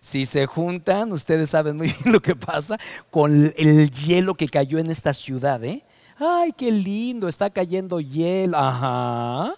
si 0.00 0.26
se 0.26 0.46
juntan, 0.46 1.12
ustedes 1.12 1.50
saben 1.50 1.76
muy 1.76 1.88
bien 2.02 2.12
lo 2.12 2.20
que 2.20 2.36
pasa 2.36 2.78
con 3.10 3.52
el 3.56 3.90
hielo 3.90 4.34
que 4.34 4.48
cayó 4.48 4.78
en 4.78 4.90
esta 4.90 5.14
ciudad, 5.14 5.62
¿eh? 5.64 5.84
Ay, 6.18 6.52
qué 6.52 6.70
lindo, 6.70 7.26
está 7.26 7.50
cayendo 7.50 8.00
hielo. 8.00 8.56
Ajá 8.56 9.56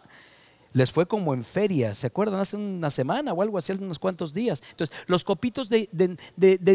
les 0.74 0.90
fue 0.90 1.06
como 1.06 1.32
en 1.32 1.44
feria, 1.44 1.94
¿se 1.94 2.08
acuerdan? 2.08 2.40
Hace 2.40 2.56
una 2.56 2.90
semana 2.90 3.32
o 3.32 3.40
algo 3.40 3.56
así, 3.56 3.72
hace 3.72 3.82
unos 3.82 4.00
cuantos 4.00 4.34
días. 4.34 4.60
Entonces, 4.70 4.94
los 5.06 5.22
copitos 5.22 5.68
de, 5.68 5.88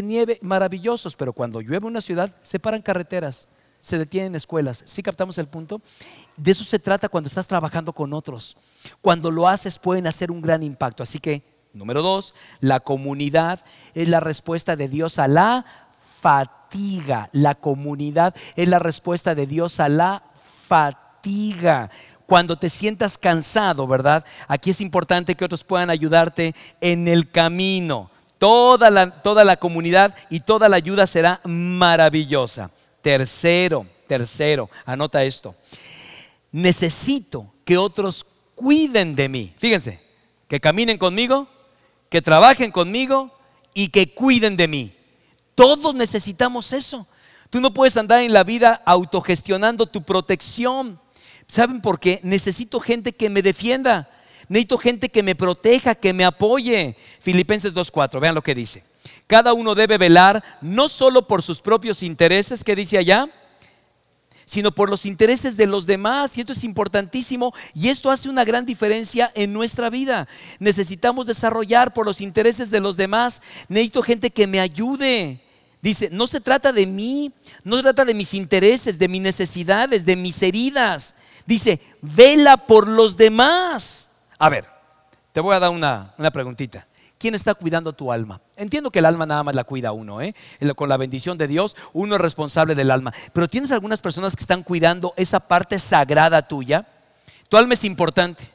nieve 0.02 0.38
maravillosos, 0.40 1.14
pero 1.14 1.34
cuando 1.34 1.60
llueve 1.60 1.86
una 1.86 2.00
ciudad, 2.00 2.34
se 2.42 2.58
paran 2.58 2.80
carreteras, 2.80 3.46
se 3.82 3.98
detienen 3.98 4.34
escuelas. 4.34 4.82
¿Sí 4.86 5.02
captamos 5.02 5.36
el 5.36 5.48
punto? 5.48 5.82
De 6.34 6.50
eso 6.50 6.64
se 6.64 6.78
trata 6.78 7.10
cuando 7.10 7.28
estás 7.28 7.46
trabajando 7.46 7.92
con 7.92 8.14
otros. 8.14 8.56
Cuando 9.02 9.30
lo 9.30 9.46
haces 9.46 9.78
pueden 9.78 10.06
hacer 10.06 10.30
un 10.30 10.40
gran 10.40 10.62
impacto. 10.62 11.02
Así 11.02 11.18
que, 11.18 11.42
número 11.74 12.00
dos, 12.00 12.34
la 12.60 12.80
comunidad 12.80 13.62
es 13.92 14.08
la 14.08 14.20
respuesta 14.20 14.76
de 14.76 14.88
Dios 14.88 15.18
a 15.18 15.28
la 15.28 15.66
fatiga. 16.22 17.28
La 17.32 17.54
comunidad 17.54 18.34
es 18.56 18.66
la 18.66 18.78
respuesta 18.78 19.34
de 19.34 19.46
Dios 19.46 19.78
a 19.78 19.90
la 19.90 20.22
fatiga 20.34 21.10
cuando 22.30 22.56
te 22.56 22.70
sientas 22.70 23.18
cansado, 23.18 23.88
¿verdad? 23.88 24.24
Aquí 24.46 24.70
es 24.70 24.80
importante 24.80 25.34
que 25.34 25.44
otros 25.44 25.64
puedan 25.64 25.90
ayudarte 25.90 26.54
en 26.80 27.08
el 27.08 27.28
camino. 27.28 28.08
Toda 28.38 28.88
la, 28.88 29.10
toda 29.10 29.42
la 29.42 29.56
comunidad 29.56 30.14
y 30.30 30.38
toda 30.38 30.68
la 30.68 30.76
ayuda 30.76 31.08
será 31.08 31.40
maravillosa. 31.42 32.70
Tercero, 33.02 33.84
tercero, 34.06 34.70
anota 34.86 35.24
esto. 35.24 35.56
Necesito 36.52 37.52
que 37.64 37.76
otros 37.76 38.24
cuiden 38.54 39.16
de 39.16 39.28
mí. 39.28 39.52
Fíjense, 39.58 40.00
que 40.46 40.60
caminen 40.60 40.98
conmigo, 40.98 41.48
que 42.08 42.22
trabajen 42.22 42.70
conmigo 42.70 43.36
y 43.74 43.88
que 43.88 44.14
cuiden 44.14 44.56
de 44.56 44.68
mí. 44.68 44.94
Todos 45.56 45.96
necesitamos 45.96 46.72
eso. 46.72 47.08
Tú 47.50 47.60
no 47.60 47.74
puedes 47.74 47.96
andar 47.96 48.20
en 48.20 48.32
la 48.32 48.44
vida 48.44 48.80
autogestionando 48.86 49.86
tu 49.86 50.04
protección. 50.04 51.00
¿Saben 51.50 51.80
por 51.80 51.98
qué? 51.98 52.20
Necesito 52.22 52.78
gente 52.78 53.10
que 53.10 53.28
me 53.28 53.42
defienda. 53.42 54.08
Necesito 54.48 54.78
gente 54.78 55.08
que 55.08 55.24
me 55.24 55.34
proteja, 55.34 55.96
que 55.96 56.12
me 56.12 56.24
apoye. 56.24 56.96
Filipenses 57.18 57.74
2.4, 57.74 58.20
vean 58.20 58.36
lo 58.36 58.42
que 58.42 58.54
dice. 58.54 58.84
Cada 59.26 59.52
uno 59.52 59.74
debe 59.74 59.98
velar 59.98 60.44
no 60.60 60.86
solo 60.86 61.26
por 61.26 61.42
sus 61.42 61.60
propios 61.60 62.04
intereses, 62.04 62.62
que 62.62 62.76
dice 62.76 62.98
allá, 62.98 63.28
sino 64.44 64.70
por 64.72 64.90
los 64.90 65.04
intereses 65.04 65.56
de 65.56 65.66
los 65.66 65.86
demás. 65.86 66.38
Y 66.38 66.40
esto 66.40 66.52
es 66.52 66.62
importantísimo 66.62 67.52
y 67.74 67.88
esto 67.88 68.12
hace 68.12 68.28
una 68.28 68.44
gran 68.44 68.64
diferencia 68.64 69.32
en 69.34 69.52
nuestra 69.52 69.90
vida. 69.90 70.28
Necesitamos 70.60 71.26
desarrollar 71.26 71.92
por 71.92 72.06
los 72.06 72.20
intereses 72.20 72.70
de 72.70 72.78
los 72.78 72.96
demás. 72.96 73.42
Necesito 73.68 74.02
gente 74.02 74.30
que 74.30 74.46
me 74.46 74.60
ayude. 74.60 75.40
Dice, 75.82 76.10
no 76.12 76.28
se 76.28 76.40
trata 76.40 76.72
de 76.72 76.86
mí, 76.86 77.32
no 77.64 77.76
se 77.76 77.82
trata 77.82 78.04
de 78.04 78.14
mis 78.14 78.34
intereses, 78.34 79.00
de 79.00 79.08
mis 79.08 79.20
necesidades, 79.20 80.06
de 80.06 80.14
mis 80.14 80.40
heridas. 80.42 81.16
Dice, 81.50 81.80
vela 82.00 82.58
por 82.58 82.86
los 82.86 83.16
demás. 83.16 84.08
A 84.38 84.48
ver, 84.48 84.68
te 85.32 85.40
voy 85.40 85.56
a 85.56 85.58
dar 85.58 85.70
una, 85.70 86.14
preguntita. 86.32 86.86
¿Quién 87.18 87.34
está 87.34 87.54
cuidando 87.54 87.92
tu 87.92 88.12
alma? 88.12 88.40
Entiendo 88.54 88.92
que 88.92 89.00
el 89.00 89.04
alma 89.04 89.26
nada 89.26 89.42
más 89.42 89.56
la 89.56 89.64
cuida 89.64 89.90
uno, 89.90 90.20
¿eh? 90.20 90.32
Con 90.76 90.88
la 90.88 90.96
bendición 90.96 91.38
de 91.38 91.48
Dios, 91.48 91.74
uno 91.92 92.14
es 92.14 92.20
responsable 92.20 92.76
del 92.76 92.92
alma. 92.92 93.12
Pero 93.32 93.48
tienes 93.48 93.72
algunas 93.72 94.00
personas 94.00 94.36
que 94.36 94.44
están 94.44 94.62
cuidando 94.62 95.12
esa 95.16 95.40
parte 95.40 95.80
sagrada 95.80 96.40
tuya. 96.46 96.86
Tu 97.48 97.56
alma 97.56 97.74
es 97.74 97.82
importante. 97.82 98.48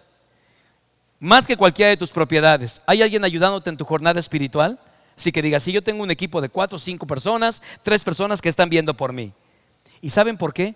Más 1.19 1.45
que 1.45 1.57
cualquiera 1.57 1.89
de 1.89 1.97
tus 1.97 2.11
propiedades. 2.11 2.81
¿Hay 2.85 3.01
alguien 3.01 3.25
ayudándote 3.25 3.69
en 3.69 3.75
tu 3.75 3.83
jornada 3.83 4.21
espiritual? 4.21 4.79
Así 5.17 5.33
que 5.33 5.41
digas, 5.41 5.63
si 5.63 5.73
yo 5.73 5.83
tengo 5.83 6.01
un 6.01 6.11
equipo 6.11 6.39
de 6.39 6.47
cuatro 6.47 6.77
o 6.77 6.79
cinco 6.79 7.05
personas, 7.05 7.61
tres 7.83 8.05
personas 8.05 8.41
que 8.41 8.47
están 8.47 8.69
viendo 8.69 8.93
por 8.93 9.11
mí. 9.11 9.33
¿Y 9.99 10.11
saben 10.11 10.37
por 10.37 10.53
qué? 10.53 10.75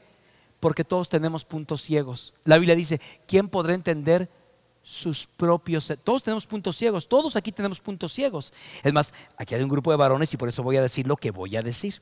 Porque 0.60 0.84
todos 0.84 1.10
tenemos 1.10 1.46
puntos 1.46 1.82
ciegos. 1.82 2.34
La 2.44 2.58
Biblia 2.58 2.75
dice, 2.75 3.00
¿quién 3.28 3.48
podrá 3.48 3.74
entender 3.74 4.30
sus 4.84 5.28
propios... 5.28 5.94
Todos 6.04 6.24
tenemos 6.24 6.48
puntos 6.48 6.75
ciegos, 6.75 7.08
todos 7.08 7.36
aquí 7.36 7.51
tenemos 7.51 7.80
puntos 7.80 8.12
ciegos. 8.12 8.54
Es 8.84 8.94
más, 8.94 9.13
aquí 9.38 9.56
hay 9.56 9.62
un 9.62 9.70
grupo 9.70 9.92
de 9.92 9.98
varones 9.98 10.34
y 10.34 10.38
por 10.38 10.50
eso 10.50 10.63
voy 10.63 10.78
a 10.78 10.82
decir 10.82 11.08
lo 11.08 11.18
que 11.18 11.32
voy 11.32 11.56
a 11.56 11.62
decir. 11.62 12.01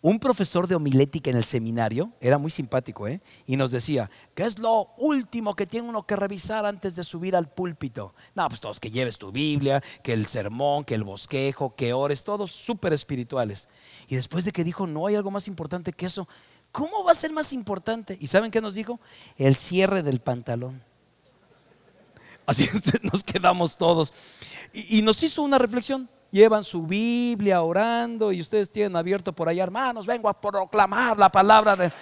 Un 0.00 0.18
profesor 0.18 0.66
de 0.66 0.74
homilética 0.74 1.30
en 1.30 1.36
el 1.36 1.44
seminario, 1.44 2.12
era 2.20 2.38
muy 2.38 2.50
simpático, 2.50 3.06
¿eh? 3.06 3.20
y 3.46 3.56
nos 3.56 3.70
decía, 3.70 4.10
¿qué 4.34 4.44
es 4.44 4.58
lo 4.58 4.88
último 4.96 5.54
que 5.54 5.66
tiene 5.66 5.88
uno 5.88 6.06
que 6.06 6.16
revisar 6.16 6.64
antes 6.64 6.96
de 6.96 7.04
subir 7.04 7.36
al 7.36 7.50
púlpito? 7.50 8.14
No, 8.34 8.48
pues 8.48 8.60
todos, 8.60 8.80
que 8.80 8.90
lleves 8.90 9.18
tu 9.18 9.30
Biblia, 9.30 9.82
que 10.02 10.12
el 10.12 10.26
sermón, 10.26 10.84
que 10.84 10.94
el 10.94 11.04
bosquejo, 11.04 11.74
que 11.74 11.92
ores, 11.92 12.24
todos 12.24 12.50
súper 12.52 12.92
espirituales. 12.92 13.68
Y 14.06 14.16
después 14.16 14.44
de 14.44 14.52
que 14.52 14.64
dijo, 14.64 14.86
no 14.86 15.06
hay 15.06 15.16
algo 15.16 15.30
más 15.30 15.48
importante 15.48 15.92
que 15.92 16.06
eso, 16.06 16.26
¿cómo 16.72 17.04
va 17.04 17.12
a 17.12 17.14
ser 17.14 17.32
más 17.32 17.52
importante? 17.52 18.16
¿Y 18.20 18.26
saben 18.26 18.50
qué 18.50 18.60
nos 18.60 18.74
dijo? 18.74 18.98
El 19.36 19.56
cierre 19.56 20.02
del 20.02 20.20
pantalón. 20.20 20.82
Así 22.46 22.68
nos 23.02 23.22
quedamos 23.22 23.76
todos. 23.76 24.12
Y, 24.72 25.02
nos 25.02 25.22
hizo 25.22 25.42
una 25.42 25.58
reflexión 25.58 26.08
llevan 26.30 26.62
su 26.62 26.86
Biblia 26.86 27.62
orando 27.62 28.32
y 28.32 28.42
ustedes 28.42 28.70
tienen 28.70 28.96
abierto 28.96 29.32
por 29.32 29.48
allá, 29.48 29.62
hermanos, 29.62 30.06
vengo 30.06 30.28
a 30.28 30.38
proclamar 30.38 31.18
la 31.18 31.30
palabra 31.30 31.74
de... 31.74 31.90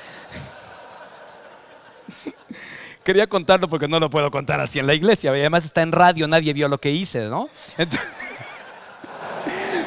Quería 3.04 3.28
contarlo 3.28 3.68
porque 3.68 3.86
no 3.86 4.00
lo 4.00 4.10
puedo 4.10 4.32
contar 4.32 4.58
así 4.58 4.80
en 4.80 4.88
la 4.88 4.94
iglesia, 4.94 5.30
además 5.30 5.64
está 5.64 5.82
en 5.82 5.92
radio, 5.92 6.26
nadie 6.26 6.52
vio 6.52 6.66
lo 6.66 6.80
que 6.80 6.90
hice, 6.90 7.26
¿no? 7.26 7.48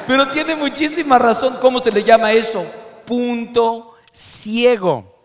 Pero 0.08 0.30
tiene 0.30 0.56
muchísima 0.56 1.20
razón, 1.20 1.58
¿cómo 1.60 1.82
se 1.82 1.92
le 1.92 2.02
llama 2.02 2.32
eso? 2.32 2.66
Punto 3.06 3.99
ciego 4.12 5.20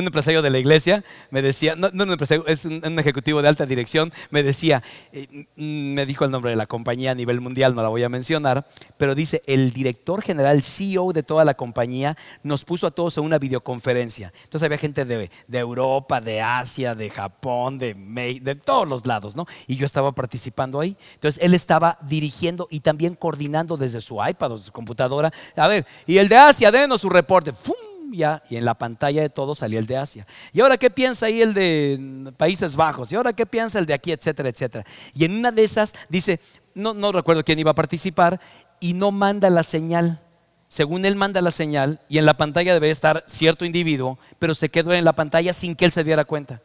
un 0.00 0.06
empresario 0.06 0.42
de 0.42 0.50
la 0.50 0.58
iglesia 0.58 1.04
me 1.30 1.40
decía, 1.40 1.76
no, 1.76 1.88
no 1.92 2.04
un 2.04 2.10
empresario, 2.10 2.44
es 2.46 2.64
un, 2.64 2.98
ejecutivo 2.98 3.40
de 3.42 3.48
alta 3.48 3.64
dirección, 3.64 4.12
me 4.30 4.42
decía, 4.42 4.82
eh, 5.12 5.46
me 5.56 6.04
dijo 6.04 6.24
el 6.24 6.30
nombre 6.30 6.50
de 6.50 6.56
la 6.56 6.66
compañía 6.66 7.12
a 7.12 7.14
nivel 7.14 7.40
mundial, 7.40 7.74
no 7.74 7.82
la 7.82 7.88
voy 7.88 8.02
a 8.02 8.08
mencionar, 8.08 8.66
pero 8.96 9.14
dice, 9.14 9.42
el 9.46 9.72
director 9.72 10.22
general, 10.22 10.62
CEO 10.62 11.12
de 11.12 11.22
toda 11.22 11.44
la 11.44 11.54
compañía, 11.54 12.16
nos 12.42 12.64
puso 12.64 12.88
a 12.88 12.90
todos 12.90 13.16
en 13.18 13.24
una 13.24 13.38
videoconferencia. 13.38 14.32
Entonces 14.42 14.66
había 14.66 14.78
gente 14.78 15.04
de, 15.04 15.30
Europa, 15.52 16.20
de 16.20 16.40
Asia, 16.40 16.94
de 16.94 17.10
Japón, 17.10 17.78
de, 17.78 17.94
de 18.42 18.54
todos 18.56 18.88
los 18.88 19.06
lados, 19.06 19.36
¿no? 19.36 19.46
Y 19.68 19.76
yo 19.76 19.86
estaba 19.86 20.12
participando 20.12 20.80
ahí. 20.80 20.96
Entonces 21.14 21.42
él 21.42 21.54
estaba 21.54 21.98
dirigiendo 22.02 22.66
y 22.70 22.80
también 22.80 23.14
coordinando 23.14 23.76
desde 23.76 24.00
su 24.00 24.18
iPad 24.24 24.52
o 24.52 24.58
su 24.58 24.72
computadora. 24.72 25.32
A 25.56 25.68
ver, 25.68 25.86
y 26.06 26.18
el 26.18 26.28
de 26.28 26.36
Asia, 26.36 26.72
denos 26.72 27.00
su 27.00 27.08
reporte. 27.08 27.52
¡Pum! 27.52 27.83
Y 28.14 28.56
en 28.56 28.64
la 28.64 28.74
pantalla 28.74 29.22
de 29.22 29.30
todos 29.30 29.58
salía 29.58 29.78
el 29.78 29.86
de 29.86 29.96
Asia. 29.96 30.26
¿Y 30.52 30.60
ahora 30.60 30.76
qué 30.76 30.90
piensa 30.90 31.26
ahí 31.26 31.42
el 31.42 31.54
de 31.54 32.32
Países 32.36 32.76
Bajos? 32.76 33.10
¿Y 33.12 33.16
ahora 33.16 33.32
qué 33.32 33.46
piensa 33.46 33.78
el 33.78 33.86
de 33.86 33.94
aquí, 33.94 34.12
etcétera, 34.12 34.48
etcétera? 34.48 34.84
Y 35.14 35.24
en 35.24 35.36
una 35.36 35.50
de 35.50 35.64
esas 35.64 35.94
dice, 36.08 36.40
no, 36.74 36.94
no 36.94 37.12
recuerdo 37.12 37.44
quién 37.44 37.58
iba 37.58 37.72
a 37.72 37.74
participar, 37.74 38.40
y 38.80 38.92
no 38.92 39.10
manda 39.10 39.50
la 39.50 39.62
señal. 39.62 40.20
Según 40.68 41.04
él 41.04 41.16
manda 41.16 41.40
la 41.40 41.50
señal, 41.50 42.00
y 42.08 42.18
en 42.18 42.26
la 42.26 42.34
pantalla 42.34 42.74
debe 42.74 42.90
estar 42.90 43.24
cierto 43.26 43.64
individuo, 43.64 44.18
pero 44.38 44.54
se 44.54 44.68
quedó 44.68 44.92
en 44.92 45.04
la 45.04 45.14
pantalla 45.14 45.52
sin 45.52 45.74
que 45.74 45.84
él 45.84 45.92
se 45.92 46.04
diera 46.04 46.24
cuenta. 46.24 46.60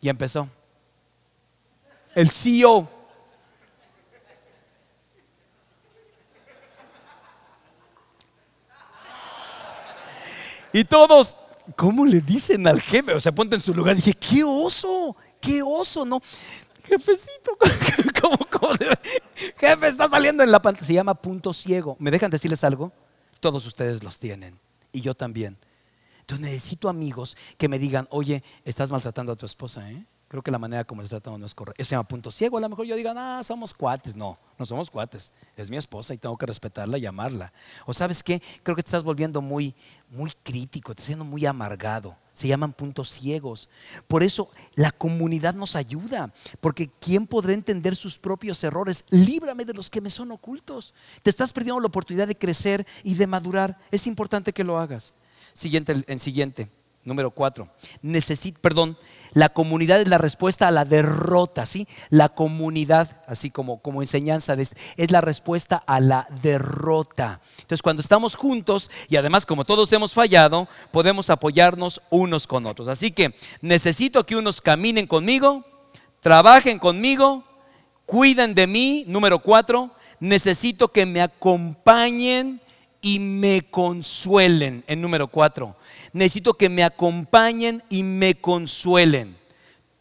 Y 0.00 0.08
empezó. 0.08 0.48
El 2.14 2.30
CEO 2.30 2.90
Y 10.80 10.84
todos, 10.84 11.36
¿cómo 11.76 12.06
le 12.06 12.22
dicen 12.22 12.66
al 12.66 12.80
jefe? 12.80 13.12
O 13.12 13.20
sea, 13.20 13.32
ponte 13.32 13.54
en 13.54 13.60
su 13.60 13.74
lugar. 13.74 13.96
dije, 13.96 14.14
qué 14.14 14.42
oso, 14.42 15.14
qué 15.38 15.62
oso, 15.62 16.06
¿no? 16.06 16.22
Jefecito, 16.84 17.58
¿cómo, 18.22 18.38
cómo 18.50 18.72
jefe 19.58 19.88
está 19.88 20.08
saliendo 20.08 20.42
en 20.42 20.50
la 20.50 20.62
pantalla. 20.62 20.86
Se 20.86 20.94
llama 20.94 21.12
punto 21.12 21.52
ciego. 21.52 21.98
¿Me 21.98 22.10
dejan 22.10 22.30
decirles 22.30 22.64
algo? 22.64 22.92
Todos 23.40 23.66
ustedes 23.66 24.02
los 24.02 24.18
tienen. 24.18 24.58
Y 24.90 25.02
yo 25.02 25.14
también. 25.14 25.58
Entonces 26.20 26.46
necesito 26.46 26.88
amigos 26.88 27.36
que 27.58 27.68
me 27.68 27.78
digan, 27.78 28.08
oye, 28.10 28.42
estás 28.64 28.90
maltratando 28.90 29.32
a 29.32 29.36
tu 29.36 29.44
esposa, 29.44 29.90
¿eh? 29.90 30.06
Creo 30.30 30.44
que 30.44 30.52
la 30.52 30.60
manera 30.60 30.84
como 30.84 31.02
les 31.02 31.10
tratamos 31.10 31.40
no 31.40 31.46
es 31.46 31.56
correcta. 31.56 31.82
Ese 31.82 31.90
llama 31.96 32.06
punto 32.06 32.30
ciego. 32.30 32.56
A 32.56 32.60
lo 32.60 32.68
mejor 32.68 32.86
yo 32.86 32.94
diga, 32.94 33.12
ah, 33.16 33.42
somos 33.42 33.74
cuates. 33.74 34.14
No, 34.14 34.38
no 34.60 34.64
somos 34.64 34.88
cuates. 34.88 35.32
Es 35.56 35.72
mi 35.72 35.76
esposa 35.76 36.14
y 36.14 36.18
tengo 36.18 36.38
que 36.38 36.46
respetarla 36.46 36.98
y 36.98 37.06
amarla. 37.06 37.52
O 37.84 37.92
sabes 37.92 38.22
qué? 38.22 38.40
Creo 38.62 38.76
que 38.76 38.84
te 38.84 38.86
estás 38.86 39.02
volviendo 39.02 39.42
muy, 39.42 39.74
muy 40.08 40.30
crítico, 40.44 40.94
te 40.94 41.00
estás 41.00 41.06
siendo 41.06 41.24
muy 41.24 41.44
amargado. 41.46 42.16
Se 42.32 42.46
llaman 42.46 42.72
puntos 42.72 43.08
ciegos. 43.10 43.68
Por 44.06 44.22
eso 44.22 44.50
la 44.76 44.92
comunidad 44.92 45.54
nos 45.54 45.74
ayuda. 45.74 46.32
Porque 46.60 46.88
¿quién 47.00 47.26
podrá 47.26 47.52
entender 47.52 47.96
sus 47.96 48.16
propios 48.16 48.62
errores? 48.62 49.04
Líbrame 49.10 49.64
de 49.64 49.74
los 49.74 49.90
que 49.90 50.00
me 50.00 50.10
son 50.10 50.30
ocultos. 50.30 50.94
Te 51.24 51.30
estás 51.30 51.52
perdiendo 51.52 51.80
la 51.80 51.88
oportunidad 51.88 52.28
de 52.28 52.38
crecer 52.38 52.86
y 53.02 53.16
de 53.16 53.26
madurar. 53.26 53.80
Es 53.90 54.06
importante 54.06 54.52
que 54.52 54.62
lo 54.62 54.78
hagas. 54.78 55.12
Siguiente, 55.54 56.04
en 56.06 56.18
siguiente. 56.20 56.70
Número 57.02 57.30
cuatro, 57.30 57.66
perdón, 58.60 58.98
la 59.32 59.48
comunidad 59.48 60.02
es 60.02 60.08
la 60.08 60.18
respuesta 60.18 60.68
a 60.68 60.70
la 60.70 60.84
derrota, 60.84 61.64
¿sí? 61.64 61.88
La 62.10 62.28
comunidad, 62.28 63.22
así 63.26 63.50
como, 63.50 63.80
como 63.80 64.02
enseñanza, 64.02 64.54
de, 64.54 64.68
es 64.96 65.10
la 65.10 65.22
respuesta 65.22 65.82
a 65.86 65.98
la 66.00 66.26
derrota. 66.42 67.40
Entonces, 67.52 67.80
cuando 67.80 68.02
estamos 68.02 68.36
juntos 68.36 68.90
y 69.08 69.16
además 69.16 69.46
como 69.46 69.64
todos 69.64 69.90
hemos 69.94 70.12
fallado, 70.12 70.68
podemos 70.90 71.30
apoyarnos 71.30 72.02
unos 72.10 72.46
con 72.46 72.66
otros. 72.66 72.86
Así 72.86 73.12
que 73.12 73.34
necesito 73.62 74.26
que 74.26 74.36
unos 74.36 74.60
caminen 74.60 75.06
conmigo, 75.06 75.64
trabajen 76.20 76.78
conmigo, 76.78 77.44
cuiden 78.04 78.54
de 78.54 78.66
mí. 78.66 79.04
Número 79.08 79.38
cuatro, 79.38 79.90
necesito 80.18 80.88
que 80.88 81.06
me 81.06 81.22
acompañen 81.22 82.60
y 83.00 83.18
me 83.18 83.62
consuelen. 83.70 84.84
En 84.86 85.00
número 85.00 85.28
cuatro 85.28 85.76
necesito 86.12 86.54
que 86.54 86.68
me 86.68 86.82
acompañen 86.82 87.82
y 87.88 88.02
me 88.02 88.34
consuelen. 88.34 89.36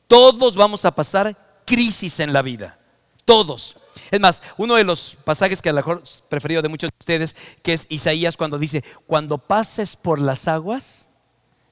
Todos 0.07 0.55
vamos 0.55 0.85
a 0.85 0.91
pasar 0.95 1.61
crisis 1.65 2.19
en 2.19 2.33
la 2.33 2.41
vida. 2.41 2.79
Todos. 3.25 3.77
Es 4.09 4.19
más, 4.19 4.41
uno 4.57 4.75
de 4.75 4.83
los 4.83 5.17
pasajes 5.23 5.61
que 5.61 5.69
a 5.69 5.73
lo 5.73 5.77
mejor 5.77 6.03
preferido 6.29 6.61
de 6.61 6.69
muchos 6.69 6.89
de 6.89 6.95
ustedes, 6.99 7.35
que 7.61 7.73
es 7.73 7.85
Isaías 7.89 8.37
cuando 8.37 8.57
dice, 8.57 8.83
cuando 9.05 9.37
pases 9.37 9.95
por 9.95 10.19
las 10.19 10.47
aguas, 10.47 11.09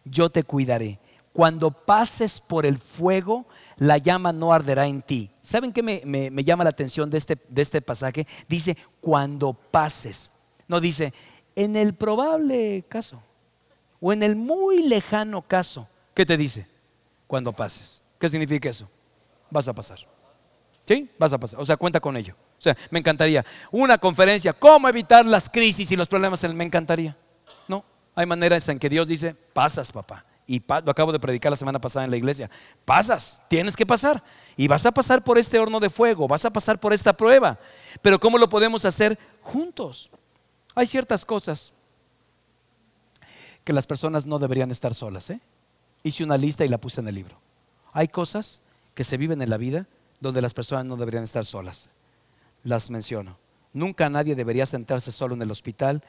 yo 0.05 0.29
te 0.29 0.43
cuidaré. 0.43 0.99
Cuando 1.33 1.71
pases 1.71 2.41
por 2.41 2.65
el 2.65 2.77
fuego, 2.77 3.47
la 3.77 3.97
llama 3.97 4.33
no 4.33 4.53
arderá 4.53 4.87
en 4.87 5.01
ti. 5.01 5.31
¿Saben 5.41 5.71
qué 5.71 5.81
me, 5.81 6.01
me 6.05 6.43
llama 6.43 6.63
la 6.63 6.71
atención 6.71 7.09
de 7.09 7.17
este, 7.17 7.37
de 7.49 7.61
este 7.61 7.81
pasaje? 7.81 8.27
Dice, 8.47 8.77
cuando 9.01 9.53
pases. 9.53 10.31
No 10.67 10.79
dice, 10.79 11.13
en 11.55 11.75
el 11.75 11.95
probable 11.95 12.85
caso 12.87 13.21
o 13.99 14.13
en 14.13 14.23
el 14.23 14.35
muy 14.35 14.83
lejano 14.83 15.41
caso, 15.41 15.87
¿qué 16.13 16.25
te 16.25 16.37
dice? 16.37 16.67
Cuando 17.27 17.53
pases. 17.53 18.03
¿Qué 18.19 18.29
significa 18.29 18.69
eso? 18.69 18.87
Vas 19.49 19.67
a 19.67 19.73
pasar. 19.73 19.99
¿Sí? 20.85 21.09
Vas 21.19 21.33
a 21.33 21.37
pasar. 21.37 21.59
O 21.59 21.65
sea, 21.65 21.77
cuenta 21.77 21.99
con 21.99 22.15
ello. 22.15 22.35
O 22.57 22.61
sea, 22.61 22.75
me 22.89 22.99
encantaría. 22.99 23.45
Una 23.71 23.97
conferencia, 23.97 24.53
¿cómo 24.53 24.87
evitar 24.89 25.25
las 25.25 25.49
crisis 25.49 25.91
y 25.91 25.95
los 25.95 26.07
problemas? 26.07 26.43
Me 26.53 26.63
encantaría. 26.63 27.15
No, 27.67 27.83
hay 28.15 28.25
maneras 28.25 28.67
en 28.69 28.79
que 28.79 28.89
Dios 28.89 29.07
dice, 29.07 29.35
pasas, 29.53 29.91
papá. 29.91 30.25
Y 30.49 30.63
lo 30.65 30.91
acabo 30.91 31.11
de 31.11 31.19
predicar 31.19 31.51
la 31.51 31.57
semana 31.57 31.79
pasada 31.79 32.05
en 32.05 32.11
la 32.11 32.17
iglesia. 32.17 32.49
Pasas, 32.85 33.43
tienes 33.49 33.75
que 33.75 33.85
pasar. 33.85 34.23
Y 34.55 34.67
vas 34.67 34.85
a 34.85 34.93
pasar 34.93 35.23
por 35.23 35.37
este 35.37 35.59
horno 35.59 35.81
de 35.81 35.89
fuego, 35.89 36.27
vas 36.27 36.45
a 36.45 36.49
pasar 36.49 36.79
por 36.79 36.93
esta 36.93 37.11
prueba. 37.11 37.59
Pero 38.01 38.17
¿cómo 38.17 38.37
lo 38.37 38.47
podemos 38.47 38.85
hacer 38.85 39.19
juntos? 39.41 40.09
Hay 40.73 40.87
ciertas 40.87 41.25
cosas 41.25 41.73
que 43.67 43.73
las 43.73 43.85
personas 43.85 44.25
no 44.25 44.39
deberían 44.39 44.71
estar 44.71 44.93
solas. 44.93 45.29
¿eh? 45.29 45.41
Hice 46.01 46.23
una 46.23 46.37
lista 46.37 46.63
y 46.63 46.69
la 46.69 46.77
puse 46.77 47.01
en 47.01 47.09
el 47.09 47.15
libro. 47.15 47.37
Hay 47.91 48.07
cosas 48.07 48.61
que 48.95 49.03
se 49.03 49.17
viven 49.17 49.41
en 49.41 49.49
la 49.49 49.57
vida 49.57 49.87
donde 50.21 50.41
las 50.41 50.53
personas 50.53 50.85
no 50.85 50.95
deberían 50.95 51.25
estar 51.25 51.43
solas. 51.43 51.89
Las 52.63 52.89
menciono. 52.89 53.37
Nunca 53.73 54.09
nadie 54.09 54.35
debería 54.35 54.65
sentarse 54.65 55.11
solo 55.11 55.35
en 55.35 55.41
el 55.41 55.51
hospital 55.51 56.01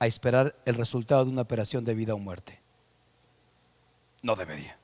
a 0.00 0.08
esperar 0.08 0.56
el 0.64 0.74
resultado 0.74 1.24
de 1.24 1.30
una 1.30 1.42
operación 1.42 1.84
de 1.84 1.94
vida 1.94 2.12
o 2.12 2.18
muerte. 2.18 2.58
No 4.20 4.34
debería. 4.34 4.76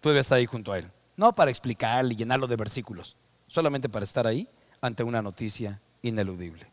Tú 0.00 0.08
debes 0.08 0.24
estar 0.24 0.38
ahí 0.38 0.46
junto 0.46 0.72
a 0.72 0.78
él. 0.78 0.90
No 1.18 1.34
para 1.34 1.50
explicarle 1.50 2.14
y 2.14 2.16
llenarlo 2.16 2.46
de 2.46 2.56
versículos, 2.56 3.18
solamente 3.48 3.90
para 3.90 4.04
estar 4.04 4.26
ahí 4.26 4.48
ante 4.80 5.02
una 5.02 5.20
noticia 5.20 5.78
ineludible. 6.00 6.68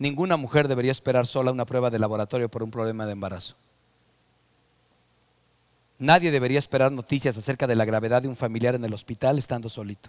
Ninguna 0.00 0.38
mujer 0.38 0.66
debería 0.66 0.92
esperar 0.92 1.26
sola 1.26 1.52
una 1.52 1.66
prueba 1.66 1.90
de 1.90 1.98
laboratorio 1.98 2.48
por 2.48 2.62
un 2.62 2.70
problema 2.70 3.04
de 3.04 3.12
embarazo. 3.12 3.54
Nadie 5.98 6.30
debería 6.30 6.58
esperar 6.58 6.90
noticias 6.90 7.36
acerca 7.36 7.66
de 7.66 7.76
la 7.76 7.84
gravedad 7.84 8.22
de 8.22 8.28
un 8.28 8.34
familiar 8.34 8.74
en 8.74 8.82
el 8.82 8.94
hospital 8.94 9.38
estando 9.38 9.68
solito. 9.68 10.08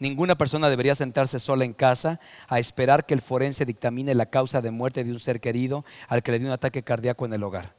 Ninguna 0.00 0.34
persona 0.34 0.68
debería 0.68 0.96
sentarse 0.96 1.38
sola 1.38 1.64
en 1.64 1.74
casa 1.74 2.18
a 2.48 2.58
esperar 2.58 3.06
que 3.06 3.14
el 3.14 3.22
forense 3.22 3.64
dictamine 3.64 4.16
la 4.16 4.26
causa 4.26 4.60
de 4.60 4.72
muerte 4.72 5.04
de 5.04 5.12
un 5.12 5.20
ser 5.20 5.40
querido 5.40 5.84
al 6.08 6.24
que 6.24 6.32
le 6.32 6.40
dio 6.40 6.48
un 6.48 6.54
ataque 6.54 6.82
cardíaco 6.82 7.24
en 7.24 7.34
el 7.34 7.44
hogar. 7.44 7.72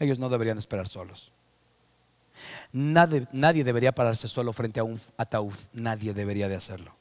Ellos 0.00 0.18
no 0.18 0.28
deberían 0.28 0.58
esperar 0.58 0.88
solos. 0.88 1.30
Nadie, 2.72 3.28
nadie 3.30 3.62
debería 3.62 3.92
pararse 3.92 4.26
solo 4.26 4.52
frente 4.52 4.80
a 4.80 4.84
un 4.84 5.00
ataúd. 5.16 5.54
Nadie 5.72 6.14
debería 6.14 6.48
de 6.48 6.56
hacerlo. 6.56 6.96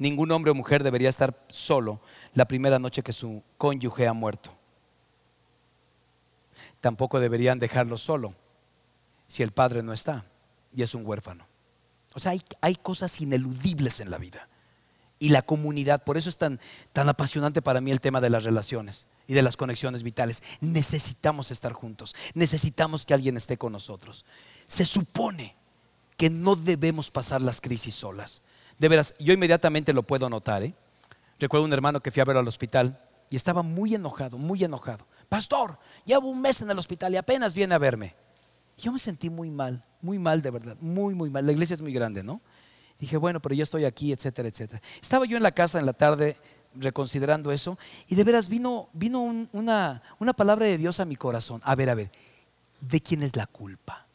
Ningún 0.00 0.32
hombre 0.32 0.50
o 0.50 0.54
mujer 0.54 0.82
debería 0.82 1.10
estar 1.10 1.44
solo 1.48 2.00
la 2.32 2.46
primera 2.46 2.78
noche 2.78 3.02
que 3.02 3.12
su 3.12 3.42
cónyuge 3.58 4.08
ha 4.08 4.14
muerto. 4.14 4.50
Tampoco 6.80 7.20
deberían 7.20 7.58
dejarlo 7.58 7.98
solo 7.98 8.34
si 9.28 9.42
el 9.42 9.52
padre 9.52 9.82
no 9.82 9.92
está 9.92 10.24
y 10.74 10.80
es 10.80 10.94
un 10.94 11.04
huérfano. 11.04 11.46
O 12.14 12.18
sea, 12.18 12.32
hay, 12.32 12.40
hay 12.62 12.76
cosas 12.76 13.20
ineludibles 13.20 14.00
en 14.00 14.10
la 14.10 14.16
vida. 14.16 14.48
Y 15.18 15.28
la 15.28 15.42
comunidad, 15.42 16.02
por 16.02 16.16
eso 16.16 16.30
es 16.30 16.38
tan, 16.38 16.60
tan 16.94 17.10
apasionante 17.10 17.60
para 17.60 17.82
mí 17.82 17.90
el 17.90 18.00
tema 18.00 18.22
de 18.22 18.30
las 18.30 18.44
relaciones 18.44 19.06
y 19.26 19.34
de 19.34 19.42
las 19.42 19.58
conexiones 19.58 20.02
vitales. 20.02 20.42
Necesitamos 20.62 21.50
estar 21.50 21.74
juntos, 21.74 22.16
necesitamos 22.32 23.04
que 23.04 23.12
alguien 23.12 23.36
esté 23.36 23.58
con 23.58 23.72
nosotros. 23.72 24.24
Se 24.66 24.86
supone 24.86 25.56
que 26.16 26.30
no 26.30 26.56
debemos 26.56 27.10
pasar 27.10 27.42
las 27.42 27.60
crisis 27.60 27.96
solas. 27.96 28.40
De 28.80 28.88
veras, 28.88 29.14
yo 29.18 29.34
inmediatamente 29.34 29.92
lo 29.92 30.02
puedo 30.02 30.30
notar. 30.30 30.62
¿eh? 30.62 30.72
Recuerdo 31.38 31.66
un 31.66 31.72
hermano 31.74 32.00
que 32.00 32.10
fui 32.10 32.22
a 32.22 32.24
ver 32.24 32.38
al 32.38 32.48
hospital 32.48 32.98
y 33.28 33.36
estaba 33.36 33.62
muy 33.62 33.94
enojado, 33.94 34.38
muy 34.38 34.64
enojado. 34.64 35.06
Pastor, 35.28 35.78
llevo 36.06 36.30
un 36.30 36.40
mes 36.40 36.62
en 36.62 36.70
el 36.70 36.78
hospital 36.78 37.12
y 37.12 37.18
apenas 37.18 37.54
viene 37.54 37.74
a 37.74 37.78
verme. 37.78 38.14
Yo 38.78 38.90
me 38.90 38.98
sentí 38.98 39.28
muy 39.28 39.50
mal, 39.50 39.84
muy 40.00 40.18
mal 40.18 40.40
de 40.40 40.50
verdad, 40.50 40.76
muy, 40.80 41.14
muy 41.14 41.28
mal. 41.28 41.44
La 41.44 41.52
iglesia 41.52 41.74
es 41.74 41.82
muy 41.82 41.92
grande, 41.92 42.22
¿no? 42.22 42.40
Dije, 42.98 43.18
bueno, 43.18 43.38
pero 43.40 43.54
yo 43.54 43.64
estoy 43.64 43.84
aquí, 43.84 44.14
etcétera, 44.14 44.48
etcétera. 44.48 44.80
Estaba 45.02 45.26
yo 45.26 45.36
en 45.36 45.42
la 45.42 45.52
casa 45.52 45.78
en 45.78 45.84
la 45.84 45.92
tarde 45.92 46.38
reconsiderando 46.74 47.52
eso 47.52 47.78
y 48.08 48.14
de 48.14 48.24
veras 48.24 48.48
vino, 48.48 48.88
vino 48.94 49.20
una, 49.20 50.02
una 50.18 50.32
palabra 50.32 50.64
de 50.64 50.78
Dios 50.78 51.00
a 51.00 51.04
mi 51.04 51.16
corazón. 51.16 51.60
A 51.64 51.74
ver, 51.74 51.90
a 51.90 51.94
ver, 51.94 52.10
¿de 52.80 53.02
quién 53.02 53.22
es 53.22 53.36
la 53.36 53.46
culpa? 53.46 54.06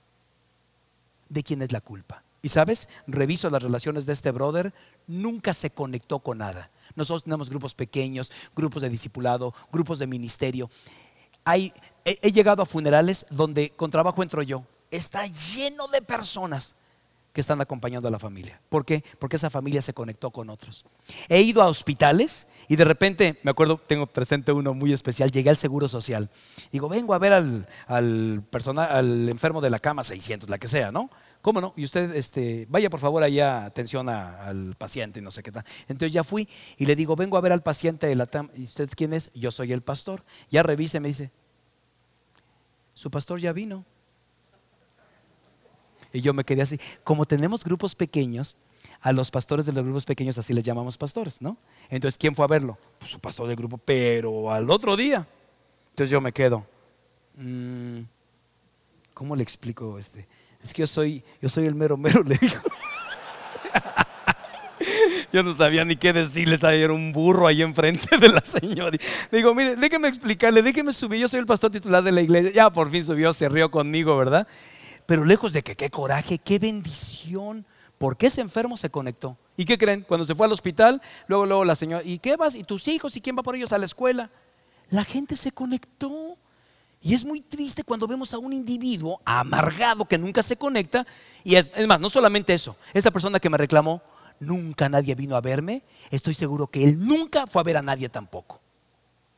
¿De 1.29 1.43
quién 1.43 1.61
es 1.61 1.71
la 1.71 1.81
culpa? 1.81 2.24
Y 2.45 2.49
sabes, 2.49 2.89
reviso 3.07 3.49
las 3.49 3.63
relaciones 3.63 4.05
de 4.05 4.13
este 4.13 4.29
brother, 4.29 4.71
nunca 5.07 5.51
se 5.51 5.71
conectó 5.71 6.19
con 6.19 6.37
nada. 6.37 6.69
Nosotros 6.93 7.23
tenemos 7.23 7.49
grupos 7.49 7.73
pequeños, 7.73 8.31
grupos 8.55 8.83
de 8.83 8.89
discipulado, 8.89 9.51
grupos 9.71 9.97
de 9.97 10.05
ministerio. 10.05 10.69
Hay, 11.43 11.73
he, 12.05 12.19
he 12.21 12.31
llegado 12.31 12.61
a 12.61 12.67
funerales 12.67 13.25
donde 13.31 13.71
con 13.71 13.89
trabajo 13.89 14.21
entro 14.21 14.43
yo. 14.43 14.63
Está 14.91 15.25
lleno 15.25 15.87
de 15.87 16.03
personas 16.03 16.75
que 17.33 17.41
están 17.41 17.59
acompañando 17.61 18.07
a 18.07 18.11
la 18.11 18.19
familia. 18.19 18.61
¿Por 18.69 18.85
qué? 18.85 19.03
Porque 19.17 19.37
esa 19.37 19.49
familia 19.49 19.81
se 19.81 19.95
conectó 19.95 20.29
con 20.29 20.51
otros. 20.51 20.85
He 21.27 21.41
ido 21.41 21.63
a 21.63 21.67
hospitales 21.67 22.47
y 22.67 22.75
de 22.75 22.85
repente, 22.85 23.39
me 23.41 23.49
acuerdo, 23.49 23.77
tengo 23.77 24.05
presente 24.05 24.51
uno 24.51 24.75
muy 24.75 24.93
especial, 24.93 25.31
llegué 25.31 25.49
al 25.49 25.57
Seguro 25.57 25.87
Social. 25.87 26.29
Digo, 26.71 26.89
vengo 26.89 27.15
a 27.15 27.17
ver 27.17 27.33
al, 27.33 27.67
al, 27.87 28.43
al 28.77 29.29
enfermo 29.29 29.61
de 29.61 29.71
la 29.71 29.79
cama 29.79 30.03
600, 30.03 30.47
la 30.47 30.59
que 30.59 30.67
sea, 30.67 30.91
¿no? 30.91 31.09
¿Cómo 31.45 31.61
no? 31.61 31.73
Y 31.75 31.83
usted, 31.85 32.15
este, 32.15 32.65
vaya 32.71 32.89
por 32.89 32.99
favor 32.99 33.21
allá, 33.21 33.65
atención 33.65 34.09
al 34.09 34.73
paciente 34.79 35.21
no 35.21 35.29
sé 35.29 35.43
qué 35.43 35.51
tal. 35.51 35.63
Entonces 35.87 36.11
ya 36.11 36.23
fui 36.23 36.49
y 36.75 36.87
le 36.87 36.95
digo, 36.95 37.15
vengo 37.15 37.37
a 37.37 37.41
ver 37.41 37.53
al 37.53 37.61
paciente 37.61 38.07
de 38.07 38.15
la 38.15 38.25
TAM. 38.25 38.49
¿Y 38.55 38.63
usted 38.63 38.89
quién 38.95 39.13
es? 39.13 39.31
Yo 39.35 39.51
soy 39.51 39.71
el 39.71 39.83
pastor. 39.83 40.23
Ya 40.49 40.63
revise, 40.63 40.99
me 40.99 41.07
dice, 41.07 41.29
su 42.95 43.11
pastor 43.11 43.39
ya 43.39 43.53
vino. 43.53 43.85
Y 46.11 46.21
yo 46.21 46.33
me 46.33 46.43
quedé 46.43 46.63
así. 46.63 46.79
Como 47.03 47.25
tenemos 47.25 47.63
grupos 47.63 47.93
pequeños, 47.93 48.55
a 49.01 49.13
los 49.13 49.29
pastores 49.29 49.67
de 49.67 49.71
los 49.71 49.83
grupos 49.83 50.05
pequeños 50.05 50.39
así 50.39 50.51
les 50.51 50.63
llamamos 50.63 50.97
pastores, 50.97 51.43
¿no? 51.43 51.59
Entonces, 51.91 52.17
¿quién 52.17 52.33
fue 52.33 52.45
a 52.45 52.47
verlo? 52.47 52.79
Pues 52.97 53.11
su 53.11 53.19
pastor 53.19 53.47
del 53.47 53.55
grupo, 53.55 53.77
pero 53.77 54.51
al 54.51 54.67
otro 54.71 54.97
día. 54.97 55.27
Entonces 55.91 56.09
yo 56.09 56.19
me 56.21 56.31
quedo. 56.31 56.65
Mm, 57.35 57.99
¿Cómo 59.13 59.35
le 59.35 59.43
explico 59.43 59.99
este? 59.99 60.27
Es 60.65 60.73
que 60.73 60.81
yo 60.81 60.87
soy, 60.87 61.23
yo 61.39 61.47
soy 61.47 61.67
el 61.67 61.75
mero 61.75 61.95
mero, 61.95 62.23
le 62.25 62.35
digo. 62.37 62.55
Yo 65.31 65.43
no 65.43 65.53
sabía 65.53 65.85
ni 65.85 65.95
qué 65.95 66.11
decirle, 66.11 66.55
estaba 66.55 66.73
un 66.91 67.11
burro 67.11 67.45
ahí 67.45 67.61
enfrente 67.61 68.17
de 68.17 68.29
la 68.29 68.41
señora. 68.41 68.97
Digo, 69.31 69.53
mire, 69.53 69.75
déjeme 69.75 70.07
explicarle, 70.07 70.63
déjeme 70.63 70.91
subir, 70.91 71.19
yo 71.19 71.27
soy 71.27 71.39
el 71.39 71.45
pastor 71.45 71.69
titular 71.69 72.03
de 72.03 72.11
la 72.11 72.21
iglesia. 72.21 72.51
Ya 72.51 72.69
por 72.71 72.89
fin 72.89 73.03
subió, 73.03 73.31
se 73.31 73.47
rió 73.47 73.69
conmigo, 73.69 74.17
¿verdad? 74.17 74.47
Pero 75.05 75.23
lejos 75.23 75.53
de 75.53 75.61
que 75.61 75.75
qué 75.75 75.91
coraje, 75.91 76.39
qué 76.39 76.57
bendición. 76.57 77.65
Porque 77.99 78.27
ese 78.27 78.41
enfermo 78.41 78.75
se 78.75 78.89
conectó. 78.89 79.37
¿Y 79.55 79.65
qué 79.65 79.77
creen? 79.77 80.03
Cuando 80.07 80.25
se 80.25 80.33
fue 80.33 80.47
al 80.47 80.51
hospital, 80.51 80.99
luego, 81.27 81.45
luego 81.45 81.63
la 81.63 81.75
señora, 81.75 82.03
¿y 82.03 82.17
qué 82.17 82.37
vas? 82.37 82.55
¿Y 82.55 82.63
tus 82.63 82.87
hijos? 82.87 83.15
¿Y 83.15 83.21
quién 83.21 83.37
va 83.37 83.43
por 83.43 83.55
ellos 83.55 83.71
a 83.71 83.77
la 83.77 83.85
escuela? 83.85 84.31
La 84.89 85.03
gente 85.03 85.35
se 85.35 85.51
conectó. 85.51 86.37
Y 87.05 87.13
es 87.13 87.23
muy 87.23 87.39
triste 87.39 87.83
cuando 87.83 88.07
vemos 88.07 88.33
a 88.33 88.39
un 88.39 88.51
individuo 88.51 89.21
amargado 89.25 90.05
que 90.05 90.17
nunca 90.17 90.41
se 90.41 90.57
conecta. 90.57 91.05
Y 91.43 91.55
es, 91.55 91.69
más, 91.87 92.01
no 92.01 92.09
solamente 92.09 92.51
eso. 92.51 92.75
Esa 92.95 93.11
persona 93.11 93.39
que 93.39 93.47
me 93.47 93.59
reclamó, 93.59 94.01
nunca 94.39 94.89
nadie 94.89 95.13
vino 95.13 95.35
a 95.35 95.41
verme. 95.41 95.83
Estoy 96.09 96.33
seguro 96.33 96.65
que 96.65 96.83
él 96.83 97.05
nunca 97.05 97.45
fue 97.45 97.61
a 97.61 97.63
ver 97.63 97.77
a 97.77 97.83
nadie 97.83 98.09
tampoco. 98.09 98.59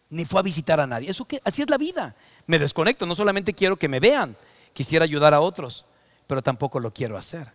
Ni 0.10 0.24
fue 0.24 0.40
a 0.40 0.44
visitar 0.44 0.80
a 0.80 0.88
nadie. 0.88 1.10
Eso 1.10 1.26
que, 1.26 1.42
así 1.44 1.62
es 1.62 1.70
la 1.70 1.78
vida. 1.78 2.16
Me 2.46 2.58
desconecto. 2.58 3.06
No 3.06 3.16
solamente 3.16 3.54
quiero 3.54 3.76
que 3.76 3.90
me 3.90 4.00
vean, 4.00 4.38
Quisiera 4.72 5.04
ayudar 5.04 5.34
a 5.34 5.42
otros, 5.42 5.88
pero 6.28 6.44
tampoco 6.44 6.80
lo 6.80 6.94
quiero 6.94 7.18
hacer. 7.18 7.52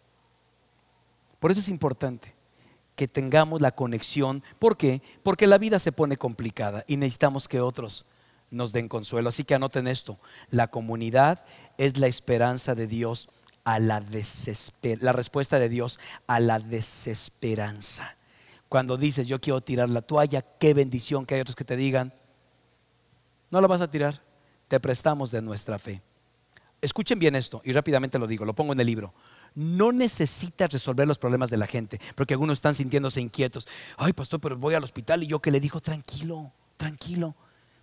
Por 1.39 1.53
eso 1.53 1.61
es 1.61 1.69
importante 1.69 2.35
que 2.97 3.09
tengamos 3.09 3.61
la 3.61 3.77
conexión. 3.77 4.43
¿Por 4.59 4.77
qué? 4.77 5.01
Porque 5.23 5.47
la 5.47 5.57
vida 5.57 5.79
se 5.79 5.93
pone 5.93 6.17
complicada 6.17 6.85
y 6.89 6.97
necesitamos 6.97 7.47
que 7.47 7.61
otros 7.61 8.07
nos 8.53 8.73
den 8.73 8.89
consuelo. 8.89 9.31
Así 9.31 9.43
que 9.43 9.55
anoten 9.55 9.89
esto. 9.89 10.21
La 10.51 10.69
comunidad 10.69 11.45
es 11.79 11.97
la 11.97 12.07
esperanza 12.07 12.77
de 12.77 12.87
Dios 12.87 13.31
a 13.65 13.81
la 13.81 14.01
desesperanza. 14.01 15.05
La 15.05 15.13
respuesta 15.13 15.59
de 15.59 15.69
Dios 15.69 15.99
a 16.29 16.39
la 16.39 16.61
desesperanza. 16.61 18.17
Cuando 18.69 18.97
dices, 18.97 19.27
yo 19.27 19.41
quiero 19.41 19.61
tirar 19.61 19.89
la 19.89 20.03
toalla, 20.03 20.43
qué 20.43 20.73
bendición 20.75 21.27
que 21.27 21.35
hay 21.35 21.41
otros 21.41 21.57
que 21.57 21.65
te 21.65 21.77
digan, 21.77 22.15
no 23.51 23.61
la 23.61 23.67
vas 23.67 23.83
a 23.83 23.91
tirar, 23.91 24.23
te 24.69 24.81
prestamos 24.81 25.31
de 25.31 25.43
nuestra 25.43 25.79
fe. 25.79 26.01
Escuchen 26.81 27.19
bien 27.19 27.37
esto 27.37 27.61
y 27.65 27.73
rápidamente 27.73 28.19
lo 28.19 28.27
digo, 28.27 28.45
lo 28.45 28.55
pongo 28.55 28.73
en 28.73 28.81
el 28.81 28.87
libro. 28.87 29.13
No 29.55 29.93
necesitas 29.93 30.73
resolver 30.73 31.07
los 31.07 31.19
problemas 31.19 31.51
de 31.51 31.59
la 31.59 31.67
gente, 31.67 32.01
porque 32.15 32.33
algunos 32.33 32.59
están 32.59 32.75
sintiéndose 32.75 33.21
inquietos. 33.21 33.69
Ay, 33.99 34.15
pastor, 34.15 34.41
pero 34.41 34.57
voy 34.57 34.75
al 34.75 34.83
hospital 34.83 35.23
y 35.23 35.27
yo 35.27 35.41
que 35.41 35.51
le 35.51 35.61
dijo, 35.61 35.81
tranquilo, 35.81 36.51
tranquilo. 36.79 37.37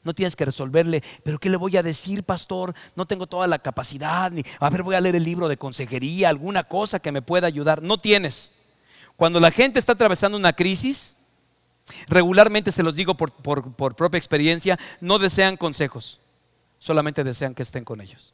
No 0.04 0.14
tienes 0.14 0.36
que 0.36 0.46
resolverle, 0.46 1.04
pero 1.24 1.40
¿qué 1.40 1.50
le 1.50 1.58
voy 1.58 1.76
a 1.78 1.84
decir, 1.84 2.24
pastor? 2.24 2.74
No 2.96 3.06
tengo 3.06 3.28
toda 3.28 3.48
la 3.48 3.60
capacidad, 3.60 4.32
ni 4.32 4.44
a 4.60 4.70
ver, 4.70 4.84
voy 4.84 4.96
a 4.96 5.02
leer 5.02 5.16
el 5.16 5.24
libro 5.24 5.48
de 5.48 5.58
consejería, 5.58 6.30
alguna 6.30 6.64
cosa 6.64 7.00
que 7.00 7.12
me 7.12 7.22
pueda 7.22 7.48
ayudar. 7.48 7.82
No 7.82 7.98
tienes. 7.98 8.52
Cuando 9.18 9.40
la 9.40 9.52
gente 9.52 9.80
está 9.80 9.94
atravesando 9.94 10.38
una 10.38 10.54
crisis, 10.54 11.18
regularmente 12.08 12.72
se 12.72 12.84
los 12.84 12.96
digo 12.96 13.16
por, 13.16 13.34
por 13.34 13.96
propia 13.96 14.18
experiencia, 14.18 14.80
no 15.02 15.20
desean 15.20 15.58
consejos, 15.58 16.22
solamente 16.78 17.24
desean 17.24 17.54
que 17.54 17.64
estén 17.64 17.84
con 17.84 18.00
ellos. 18.00 18.34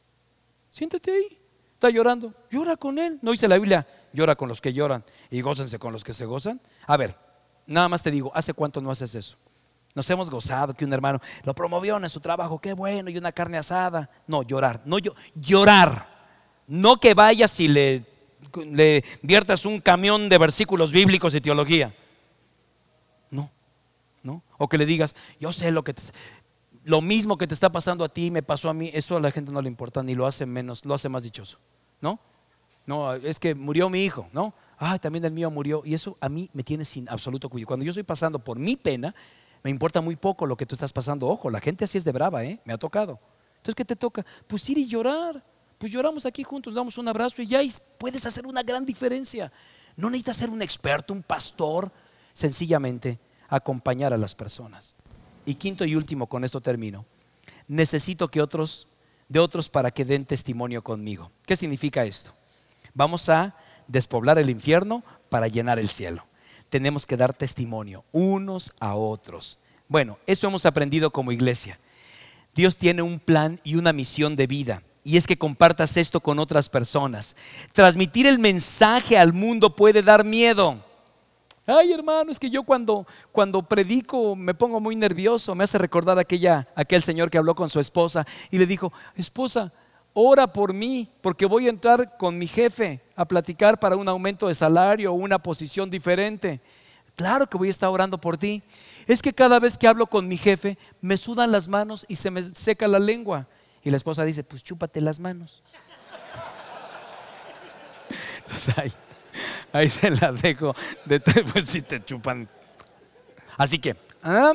Siéntate 0.69 1.11
ahí. 1.11 1.39
Está 1.75 1.89
llorando. 1.89 2.33
Llora 2.49 2.77
con 2.77 2.97
él. 2.99 3.19
No 3.21 3.31
dice 3.31 3.47
la 3.47 3.57
Biblia, 3.57 3.87
llora 4.13 4.35
con 4.35 4.47
los 4.49 4.61
que 4.61 4.73
lloran 4.73 5.03
y 5.29 5.41
gócense 5.41 5.77
con 5.77 5.93
los 5.93 6.03
que 6.03 6.13
se 6.13 6.25
gozan. 6.25 6.61
A 6.87 6.97
ver, 6.97 7.17
nada 7.65 7.89
más 7.89 8.01
te 8.01 8.11
digo, 8.11 8.31
¿hace 8.33 8.53
cuánto 8.53 8.81
no 8.81 8.91
haces 8.91 9.13
eso? 9.15 9.37
Nos 9.95 10.09
hemos 10.09 10.29
gozado 10.29 10.73
que 10.73 10.83
un 10.83 10.91
hermano 10.91 11.21
lo 11.43 11.55
promovió 11.55 11.95
en 11.95 12.09
su 12.09 12.19
trabajo, 12.19 12.59
qué 12.59 12.73
bueno, 12.73 13.09
y 13.09 13.17
una 13.17 13.31
carne 13.31 13.57
asada. 13.57 14.09
No, 14.27 14.43
llorar, 14.43 14.81
no 14.85 14.97
llorar. 15.33 16.13
No 16.67 16.97
que 16.97 17.13
vayas 17.13 17.57
y 17.61 17.69
le, 17.69 18.05
le 18.65 19.05
viertas 19.21 19.65
un 19.65 19.79
camión 19.79 20.27
de 20.27 20.37
versículos 20.37 20.91
bíblicos 20.91 21.33
y 21.33 21.39
teología. 21.39 21.95
No, 23.31 23.49
no. 24.21 24.43
O 24.57 24.67
que 24.67 24.77
le 24.77 24.85
digas, 24.85 25.15
yo 25.39 25.53
sé 25.53 25.71
lo 25.71 25.83
que 25.83 25.93
te, 25.93 26.01
lo 26.83 27.01
mismo 27.01 27.37
que 27.37 27.47
te 27.47 27.53
está 27.53 27.71
pasando 27.71 28.03
a 28.03 28.09
ti 28.09 28.31
me 28.31 28.43
pasó 28.43 28.69
a 28.69 28.73
mí, 28.73 28.91
eso 28.93 29.15
a 29.15 29.21
la 29.21 29.31
gente 29.31 29.51
no 29.51 29.61
le 29.61 29.69
importa, 29.69 30.03
ni 30.03 30.13
lo 30.13 30.27
hace 30.27 30.45
menos, 30.45 30.83
lo 30.83 30.93
hace 30.93 31.07
más 31.07 31.23
dichoso, 31.23 31.57
¿no? 32.01 32.19
No, 32.85 33.13
es 33.13 33.39
que 33.39 33.55
murió 33.55 33.89
mi 33.89 34.03
hijo, 34.03 34.27
¿no? 34.33 34.53
Ay, 34.77 34.99
también 34.99 35.23
el 35.25 35.31
mío 35.31 35.49
murió. 35.49 35.81
Y 35.85 35.93
eso 35.93 36.17
a 36.19 36.29
mí 36.29 36.49
me 36.53 36.63
tiene 36.63 36.85
sin 36.85 37.09
absoluto 37.09 37.49
cuidado. 37.49 37.67
Cuando 37.67 37.85
yo 37.85 37.91
estoy 37.91 38.03
pasando 38.03 38.39
por 38.39 38.59
mi 38.59 38.75
pena, 38.75 39.15
me 39.65 39.71
importa 39.71 39.99
muy 39.99 40.15
poco 40.15 40.45
lo 40.45 40.55
que 40.55 40.67
tú 40.67 40.75
estás 40.75 40.93
pasando. 40.93 41.25
Ojo, 41.25 41.49
la 41.49 41.59
gente 41.59 41.85
así 41.85 41.97
es 41.97 42.03
de 42.03 42.11
brava, 42.11 42.43
¿eh? 42.43 42.59
Me 42.65 42.73
ha 42.73 42.77
tocado. 42.77 43.19
Entonces, 43.57 43.73
¿qué 43.73 43.83
te 43.83 43.95
toca? 43.95 44.23
Pues 44.45 44.69
ir 44.69 44.77
y 44.77 44.85
llorar. 44.85 45.43
Pues 45.79 45.91
lloramos 45.91 46.27
aquí 46.27 46.43
juntos, 46.43 46.75
damos 46.75 46.99
un 46.99 47.07
abrazo 47.07 47.41
y 47.41 47.47
ya 47.47 47.61
puedes 47.97 48.23
hacer 48.27 48.45
una 48.45 48.61
gran 48.61 48.85
diferencia. 48.85 49.51
No 49.95 50.11
necesitas 50.11 50.37
ser 50.37 50.51
un 50.51 50.61
experto, 50.61 51.13
un 51.13 51.23
pastor, 51.23 51.91
sencillamente 52.31 53.17
acompañar 53.49 54.13
a 54.13 54.19
las 54.19 54.35
personas. 54.35 54.95
Y 55.47 55.55
quinto 55.55 55.83
y 55.83 55.95
último, 55.95 56.27
con 56.27 56.43
esto 56.43 56.61
termino. 56.61 57.03
Necesito 57.67 58.29
que 58.29 58.43
otros, 58.43 58.87
de 59.29 59.39
otros 59.39 59.67
para 59.67 59.89
que 59.89 60.05
den 60.05 60.25
testimonio 60.25 60.83
conmigo. 60.83 61.31
¿Qué 61.43 61.55
significa 61.55 62.05
esto? 62.05 62.33
Vamos 62.93 63.29
a 63.29 63.55
despoblar 63.87 64.37
el 64.37 64.51
infierno 64.51 65.03
para 65.29 65.47
llenar 65.47 65.79
el 65.79 65.89
cielo. 65.89 66.23
Tenemos 66.75 67.05
que 67.05 67.15
dar 67.15 67.33
testimonio 67.33 68.03
unos 68.11 68.73
a 68.81 68.95
otros. 68.95 69.59
Bueno, 69.87 70.19
eso 70.27 70.45
hemos 70.45 70.65
aprendido 70.65 71.09
como 71.09 71.31
iglesia. 71.31 71.79
Dios 72.53 72.75
tiene 72.75 73.01
un 73.01 73.17
plan 73.17 73.61
y 73.63 73.75
una 73.75 73.93
misión 73.93 74.35
de 74.35 74.45
vida 74.45 74.83
y 75.01 75.15
es 75.15 75.25
que 75.25 75.37
compartas 75.37 75.95
esto 75.95 76.19
con 76.19 76.37
otras 76.37 76.67
personas. 76.67 77.37
Transmitir 77.71 78.27
el 78.27 78.39
mensaje 78.39 79.17
al 79.17 79.31
mundo 79.31 79.73
puede 79.73 80.01
dar 80.01 80.25
miedo. 80.25 80.83
Ay, 81.65 81.93
hermano, 81.93 82.29
es 82.29 82.39
que 82.39 82.49
yo 82.49 82.63
cuando, 82.63 83.07
cuando 83.31 83.61
predico 83.61 84.35
me 84.35 84.53
pongo 84.53 84.81
muy 84.81 84.97
nervioso. 84.97 85.55
Me 85.55 85.63
hace 85.63 85.77
recordar 85.77 86.19
aquella, 86.19 86.67
aquel 86.75 87.03
señor 87.03 87.29
que 87.29 87.37
habló 87.37 87.55
con 87.55 87.69
su 87.69 87.79
esposa 87.79 88.27
y 88.51 88.57
le 88.57 88.65
dijo, 88.65 88.91
esposa, 89.15 89.71
ora 90.15 90.47
por 90.47 90.73
mí, 90.73 91.11
porque 91.21 91.45
voy 91.45 91.67
a 91.67 91.69
entrar 91.69 92.17
con 92.17 92.39
mi 92.39 92.47
jefe 92.47 93.01
a 93.15 93.25
platicar 93.25 93.77
para 93.77 93.97
un 93.97 94.07
aumento 94.07 94.47
de 94.47 94.55
salario 94.55 95.11
o 95.11 95.15
una 95.15 95.37
posición 95.37 95.89
diferente. 95.89 96.61
Claro 97.15 97.47
que 97.47 97.57
voy 97.57 97.67
a 97.67 97.71
estar 97.71 97.89
orando 97.89 98.19
por 98.19 98.37
ti. 98.37 98.63
Es 99.07 99.21
que 99.21 99.33
cada 99.33 99.59
vez 99.59 99.77
que 99.77 99.87
hablo 99.87 100.07
con 100.07 100.27
mi 100.27 100.37
jefe, 100.37 100.77
me 101.01 101.17
sudan 101.17 101.51
las 101.51 101.67
manos 101.67 102.05
y 102.07 102.15
se 102.15 102.31
me 102.31 102.43
seca 102.43 102.87
la 102.87 102.97
lengua. 102.97 103.47
Y 103.83 103.91
la 103.91 103.97
esposa 103.97 104.23
dice, 104.23 104.43
pues 104.43 104.63
chúpate 104.63 105.01
las 105.01 105.19
manos. 105.19 105.61
Entonces 108.37 108.93
ahí, 109.71 109.89
se 109.89 110.11
las 110.11 110.41
dejo. 110.41 110.73
De, 111.03 111.19
pues 111.19 111.67
si 111.67 111.81
te 111.81 112.03
chupan. 112.03 112.47
Así 113.57 113.79
que, 113.79 113.95
ah, 114.23 114.53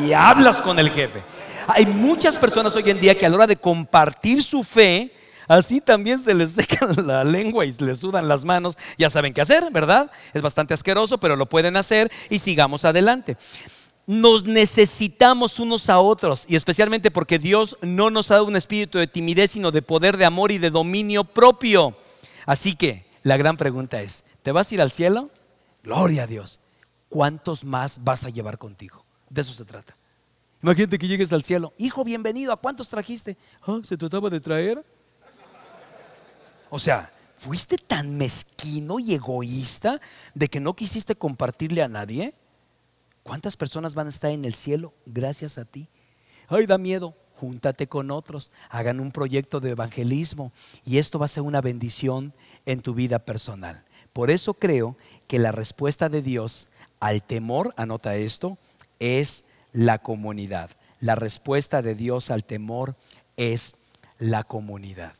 y 0.00 0.12
hablas 0.12 0.60
con 0.60 0.78
el 0.78 0.90
jefe. 0.90 1.22
Hay 1.66 1.86
muchas 1.86 2.36
personas 2.36 2.74
hoy 2.74 2.90
en 2.90 3.00
día 3.00 3.16
que 3.16 3.26
a 3.26 3.28
la 3.28 3.36
hora 3.36 3.46
de 3.46 3.56
compartir 3.56 4.42
su 4.42 4.64
fe, 4.64 5.12
así 5.46 5.80
también 5.80 6.18
se 6.18 6.34
les 6.34 6.52
seca 6.54 6.86
la 6.86 7.24
lengua 7.24 7.64
y 7.64 7.72
se 7.72 7.84
les 7.84 8.00
sudan 8.00 8.28
las 8.28 8.44
manos. 8.44 8.76
Ya 8.96 9.10
saben 9.10 9.32
qué 9.32 9.40
hacer, 9.40 9.70
¿verdad? 9.70 10.10
Es 10.32 10.42
bastante 10.42 10.74
asqueroso, 10.74 11.18
pero 11.18 11.36
lo 11.36 11.46
pueden 11.46 11.76
hacer 11.76 12.10
y 12.30 12.38
sigamos 12.38 12.84
adelante. 12.84 13.36
Nos 14.06 14.44
necesitamos 14.44 15.60
unos 15.60 15.90
a 15.90 16.00
otros 16.00 16.46
y 16.48 16.56
especialmente 16.56 17.10
porque 17.10 17.38
Dios 17.38 17.76
no 17.82 18.10
nos 18.10 18.30
ha 18.30 18.34
dado 18.34 18.46
un 18.46 18.56
espíritu 18.56 18.98
de 18.98 19.06
timidez, 19.06 19.50
sino 19.50 19.70
de 19.70 19.82
poder, 19.82 20.16
de 20.16 20.24
amor 20.24 20.50
y 20.50 20.58
de 20.58 20.70
dominio 20.70 21.24
propio. 21.24 21.96
Así 22.46 22.74
que 22.74 23.04
la 23.22 23.36
gran 23.36 23.58
pregunta 23.58 24.00
es, 24.00 24.24
¿te 24.42 24.50
vas 24.50 24.70
a 24.70 24.74
ir 24.74 24.80
al 24.80 24.90
cielo? 24.90 25.28
Gloria 25.82 26.22
a 26.22 26.26
Dios. 26.26 26.60
¿Cuántos 27.10 27.64
más 27.64 28.02
vas 28.02 28.24
a 28.24 28.30
llevar 28.30 28.56
contigo? 28.56 29.04
De 29.28 29.40
eso 29.40 29.52
se 29.52 29.64
trata. 29.64 29.96
Imagínate 30.62 30.98
que 30.98 31.06
llegues 31.06 31.32
al 31.32 31.44
cielo. 31.44 31.72
Hijo, 31.78 32.04
bienvenido. 32.04 32.52
¿A 32.52 32.56
cuántos 32.56 32.88
trajiste? 32.88 33.36
Ah, 33.62 33.80
¿Se 33.84 33.96
trataba 33.96 34.28
de 34.28 34.40
traer? 34.40 34.84
O 36.70 36.78
sea, 36.78 37.12
¿fuiste 37.36 37.76
tan 37.78 38.16
mezquino 38.16 38.98
y 38.98 39.14
egoísta 39.14 40.00
de 40.34 40.48
que 40.48 40.60
no 40.60 40.74
quisiste 40.74 41.14
compartirle 41.14 41.82
a 41.82 41.88
nadie? 41.88 42.34
¿Cuántas 43.22 43.56
personas 43.56 43.94
van 43.94 44.06
a 44.06 44.10
estar 44.10 44.30
en 44.30 44.44
el 44.44 44.54
cielo 44.54 44.94
gracias 45.06 45.58
a 45.58 45.64
ti? 45.64 45.88
Ay, 46.48 46.66
da 46.66 46.78
miedo. 46.78 47.14
Júntate 47.36 47.86
con 47.86 48.10
otros, 48.10 48.50
hagan 48.68 48.98
un 48.98 49.12
proyecto 49.12 49.60
de 49.60 49.70
evangelismo 49.70 50.50
y 50.84 50.98
esto 50.98 51.20
va 51.20 51.26
a 51.26 51.28
ser 51.28 51.44
una 51.44 51.60
bendición 51.60 52.34
en 52.66 52.82
tu 52.82 52.94
vida 52.94 53.20
personal. 53.20 53.84
Por 54.12 54.32
eso 54.32 54.54
creo 54.54 54.96
que 55.28 55.38
la 55.38 55.52
respuesta 55.52 56.08
de 56.08 56.20
Dios 56.20 56.68
al 56.98 57.22
temor, 57.22 57.74
anota 57.76 58.16
esto, 58.16 58.58
es 58.98 59.44
la 59.72 59.98
comunidad. 59.98 60.70
La 61.00 61.14
respuesta 61.14 61.82
de 61.82 61.94
Dios 61.94 62.30
al 62.30 62.44
temor 62.44 62.96
es 63.36 63.74
la 64.18 64.44
comunidad. 64.44 65.14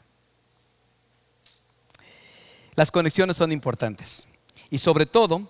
Las 2.74 2.90
conexiones 2.90 3.36
son 3.36 3.52
importantes. 3.52 4.28
Y 4.70 4.78
sobre 4.78 5.06
todo 5.06 5.48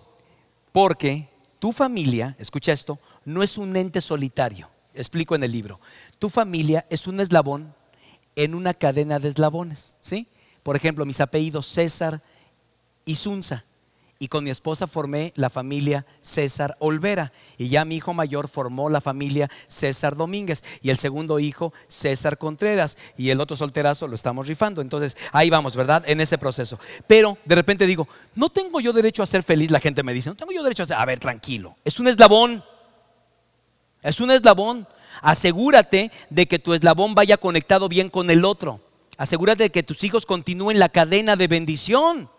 porque 0.71 1.27
tu 1.59 1.71
familia, 1.71 2.35
escucha 2.39 2.71
esto, 2.71 2.99
no 3.25 3.43
es 3.43 3.57
un 3.57 3.75
ente 3.75 4.01
solitario. 4.01 4.69
Explico 4.93 5.35
en 5.35 5.43
el 5.43 5.51
libro. 5.51 5.79
Tu 6.17 6.29
familia 6.29 6.85
es 6.89 7.07
un 7.07 7.19
eslabón 7.19 7.73
en 8.35 8.55
una 8.55 8.73
cadena 8.73 9.19
de 9.19 9.29
eslabones. 9.29 9.95
¿sí? 10.01 10.27
Por 10.63 10.75
ejemplo, 10.75 11.05
mis 11.05 11.21
apellidos 11.21 11.65
César 11.67 12.21
y 13.05 13.15
Zunza 13.15 13.65
y 14.21 14.27
con 14.27 14.43
mi 14.43 14.49
esposa 14.49 14.85
formé 14.85 15.31
la 15.37 15.49
familia 15.49 16.05
César 16.19 16.75
Olvera 16.79 17.31
y 17.57 17.69
ya 17.69 17.85
mi 17.85 17.95
hijo 17.95 18.13
mayor 18.13 18.49
formó 18.49 18.89
la 18.89 18.99
familia 18.99 19.49
César 19.67 20.17
Domínguez 20.17 20.61
y 20.81 20.89
el 20.89 20.97
segundo 20.97 21.39
hijo 21.39 21.73
César 21.87 22.37
Contreras 22.37 22.97
y 23.15 23.29
el 23.29 23.39
otro 23.39 23.55
solterazo 23.55 24.09
lo 24.09 24.15
estamos 24.15 24.47
rifando. 24.47 24.81
Entonces 24.81 25.15
ahí 25.31 25.49
vamos, 25.49 25.77
¿verdad? 25.77 26.03
En 26.05 26.19
ese 26.19 26.37
proceso. 26.37 26.77
Pero 27.07 27.37
de 27.45 27.55
repente 27.55 27.87
digo, 27.87 28.09
no 28.35 28.49
tengo 28.49 28.81
yo 28.81 28.91
derecho 28.91 29.23
a 29.23 29.25
ser 29.25 29.41
feliz, 29.41 29.71
la 29.71 29.79
gente 29.79 30.03
me 30.03 30.13
dice, 30.13 30.29
no 30.29 30.35
tengo 30.35 30.51
yo 30.51 30.63
derecho 30.63 30.83
a 30.83 30.87
ser, 30.87 30.97
a 30.97 31.05
ver, 31.05 31.19
tranquilo, 31.19 31.77
es 31.85 31.97
un 31.97 32.09
eslabón, 32.09 32.61
es 34.03 34.19
un 34.19 34.31
eslabón. 34.31 34.85
Asegúrate 35.21 36.11
de 36.29 36.45
que 36.45 36.59
tu 36.59 36.73
eslabón 36.73 37.15
vaya 37.15 37.37
conectado 37.37 37.87
bien 37.87 38.09
con 38.09 38.29
el 38.29 38.43
otro. 38.43 38.81
Asegúrate 39.17 39.63
de 39.63 39.69
que 39.69 39.83
tus 39.83 40.03
hijos 40.03 40.25
continúen 40.25 40.77
la 40.77 40.89
cadena 40.89 41.35
de 41.35 41.47
bendición. 41.47 42.29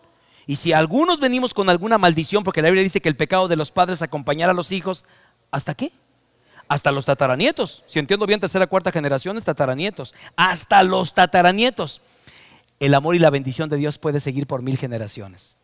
Y 0.50 0.56
si 0.56 0.72
algunos 0.72 1.20
venimos 1.20 1.54
con 1.54 1.70
alguna 1.70 1.96
maldición, 1.96 2.42
porque 2.42 2.60
la 2.60 2.70
Biblia 2.70 2.82
dice 2.82 3.00
que 3.00 3.08
el 3.08 3.14
pecado 3.14 3.46
de 3.46 3.54
los 3.54 3.70
padres 3.70 4.02
acompañará 4.02 4.50
a 4.50 4.54
los 4.54 4.72
hijos, 4.72 5.04
¿hasta 5.52 5.74
qué? 5.74 5.92
Hasta 6.66 6.90
los 6.90 7.04
tataranietos. 7.04 7.84
Si 7.86 8.00
entiendo 8.00 8.26
bien, 8.26 8.40
tercera, 8.40 8.66
cuarta 8.66 8.90
generación 8.90 9.36
es 9.36 9.44
tataranietos. 9.44 10.12
Hasta 10.34 10.82
los 10.82 11.14
tataranietos. 11.14 12.02
El 12.80 12.94
amor 12.94 13.14
y 13.14 13.20
la 13.20 13.30
bendición 13.30 13.68
de 13.68 13.76
Dios 13.76 13.98
puede 13.98 14.18
seguir 14.18 14.48
por 14.48 14.60
mil 14.60 14.76
generaciones. 14.76 15.56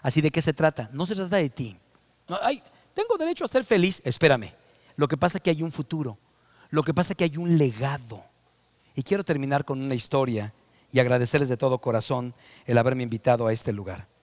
Así 0.00 0.22
de 0.22 0.30
qué 0.30 0.40
se 0.40 0.54
trata? 0.54 0.88
No 0.94 1.04
se 1.04 1.16
trata 1.16 1.36
de 1.36 1.50
ti. 1.50 1.76
tengo 2.94 3.18
derecho 3.18 3.44
a 3.44 3.48
ser 3.48 3.62
feliz. 3.62 4.00
Espérame. 4.06 4.54
Lo 4.96 5.06
que 5.06 5.18
pasa 5.18 5.36
es 5.36 5.42
que 5.42 5.50
hay 5.50 5.62
un 5.62 5.70
futuro. 5.70 6.16
Lo 6.70 6.82
que 6.82 6.94
pasa 6.94 7.12
es 7.12 7.18
que 7.18 7.24
hay 7.24 7.36
un 7.36 7.58
legado. 7.58 8.24
Y 8.94 9.02
quiero 9.02 9.22
terminar 9.22 9.66
con 9.66 9.82
una 9.82 9.94
historia 9.94 10.54
y 10.90 10.98
agradecerles 10.98 11.50
de 11.50 11.58
todo 11.58 11.76
corazón 11.76 12.32
el 12.64 12.78
haberme 12.78 13.02
invitado 13.02 13.48
a 13.48 13.52
este 13.52 13.70
lugar. 13.70 14.13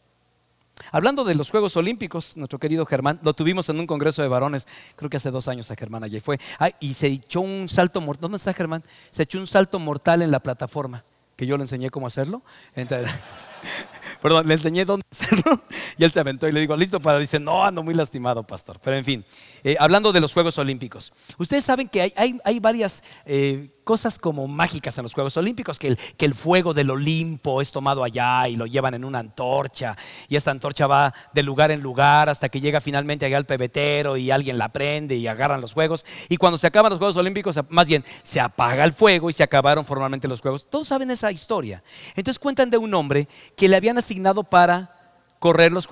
Hablando 0.92 1.24
de 1.24 1.36
los 1.36 1.50
Juegos 1.50 1.76
Olímpicos, 1.78 2.38
nuestro 2.38 2.60
querido 2.60 2.86
Germán, 2.86 3.20
lo 3.24 3.34
tuvimos 3.34 3.70
en 3.70 3.80
un 3.80 3.88
congreso 3.88 4.22
de 4.22 4.28
varones, 4.28 4.68
creo 4.96 5.10
que 5.10 5.18
hace 5.18 5.32
dos 5.32 5.48
años 5.48 5.70
a 5.72 5.76
Germán 5.76 6.04
allí 6.04 6.20
fue, 6.20 6.40
y 6.80 6.94
se 6.94 7.08
echó 7.08 7.42
un 7.42 7.70
salto 7.70 8.02
mortal. 8.02 8.22
¿Dónde 8.22 8.38
está 8.38 8.54
Germán? 8.54 8.84
Se 9.10 9.24
echó 9.24 9.40
un 9.40 9.48
salto 9.48 9.80
mortal 9.80 10.22
en 10.22 10.32
la 10.32 10.40
plataforma, 10.40 11.04
que 11.36 11.46
yo 11.46 11.58
le 11.58 11.64
enseñé 11.64 11.90
cómo 11.90 12.08
hacerlo. 12.08 12.42
perdón, 14.22 14.48
le 14.48 14.54
enseñé 14.54 14.86
dónde 14.86 15.06
hacerlo 15.12 15.62
y 15.98 16.04
él 16.04 16.12
se 16.12 16.20
aventó 16.20 16.48
y 16.48 16.52
le 16.52 16.60
digo, 16.60 16.76
listo 16.78 17.00
para, 17.00 17.20
dice, 17.20 17.40
no, 17.40 17.64
ando 17.64 17.84
muy 17.84 17.94
lastimado, 17.94 18.44
pastor. 18.44 18.80
Pero 18.82 18.98
en 18.98 19.06
fin, 19.06 19.26
eh, 19.64 19.76
hablando 19.80 20.12
de 20.12 20.22
los 20.22 20.34
Juegos 20.34 20.58
Olímpicos, 20.58 21.12
ustedes 21.38 21.66
saben 21.66 21.90
que 21.90 22.14
hay, 22.16 22.60
varias 22.60 23.04
eh, 23.26 23.70
cosas 23.84 24.20
como 24.20 24.48
mágicas 24.48 24.98
en 24.98 25.04
los 25.04 25.14
Juegos 25.14 25.38
Olímpicos, 25.38 25.80
que 25.80 25.90
el, 25.90 25.98
que 26.18 26.26
el 26.26 26.34
fuego 26.34 26.74
del 26.74 26.90
Olimpo 26.90 27.62
es 27.62 27.72
tomado 27.72 28.04
allá 28.04 28.48
y 28.48 28.56
lo 28.56 28.66
llevan 28.66 28.94
en 28.94 29.06
una 29.06 29.20
antorcha 29.20 29.98
y 30.30 30.36
esta 30.36 30.52
antorcha 30.52 30.88
va 30.88 31.14
de 31.34 31.44
lugar 31.44 31.72
en 31.72 31.82
lugar 31.82 32.30
hasta 32.30 32.50
que 32.50 32.62
llega 32.62 32.82
finalmente 32.82 33.26
allá 33.26 33.38
al 33.38 33.46
pebetero 33.46 34.18
y 34.18 34.32
alguien 34.32 34.58
la 34.58 34.70
prende 34.70 35.16
y 35.16 35.28
agarran 35.28 35.62
los 35.62 35.74
Juegos 35.74 36.06
y 36.30 36.38
cuando 36.38 36.58
se 36.58 36.68
acaban 36.68 36.90
los 36.90 37.00
Juegos 37.00 37.18
Olímpicos, 37.18 37.60
más 37.70 37.88
bien 37.88 38.04
se 38.24 38.40
apaga 38.40 38.84
el 38.84 38.94
fuego 38.94 39.30
y 39.30 39.34
se 39.34 39.44
acabaron 39.44 39.86
formalmente 39.86 40.28
los 40.28 40.42
Juegos. 40.42 40.68
Todos 40.70 40.88
saben 40.88 41.12
esa 41.12 41.32
historia. 41.32 41.84
Entonces 42.16 42.40
cuentan 42.40 42.70
de 42.70 42.78
un 42.78 42.94
hombre 42.94 43.28
que 43.56 43.68
le 43.68 43.76
habían 43.76 43.98
asignado 43.98 44.44
para 44.44 45.01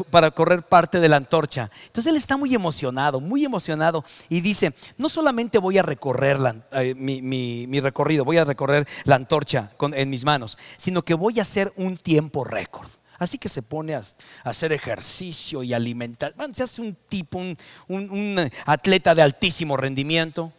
para 0.09 0.31
correr 0.31 0.63
parte 0.63 0.99
de 0.99 1.09
la 1.09 1.17
antorcha. 1.17 1.71
Entonces 1.87 2.11
él 2.11 2.17
está 2.17 2.37
muy 2.37 2.53
emocionado, 2.53 3.19
muy 3.19 3.43
emocionado 3.43 4.05
y 4.29 4.41
dice, 4.41 4.73
no 4.97 5.09
solamente 5.09 5.57
voy 5.57 5.79
a 5.79 5.81
recorrer 5.81 6.37
eh, 6.73 6.93
mi, 6.95 7.79
recorrido, 7.79 8.23
voy 8.23 8.37
a 8.37 8.43
recorrer 8.43 8.87
la 9.05 9.15
antorcha 9.15 9.71
en 9.81 10.09
mis 10.09 10.23
manos, 10.23 10.57
sino 10.77 11.03
que 11.03 11.15
voy 11.15 11.39
a 11.39 11.41
hacer 11.41 11.73
un 11.77 11.97
tiempo 11.97 12.43
récord. 12.43 12.87
Así 13.17 13.37
que 13.37 13.49
se 13.49 13.63
pone 13.63 13.95
a, 13.95 14.01
hacer 14.43 14.71
ejercicio 14.71 15.63
y 15.63 15.73
alimentar. 15.73 16.33
se 16.53 16.63
hace 16.63 16.81
un 16.81 16.95
tipo, 17.09 17.39
un, 17.87 18.51
atleta 18.65 19.15
de 19.15 19.23
altísimo 19.23 19.75
rendimiento. 19.75 20.53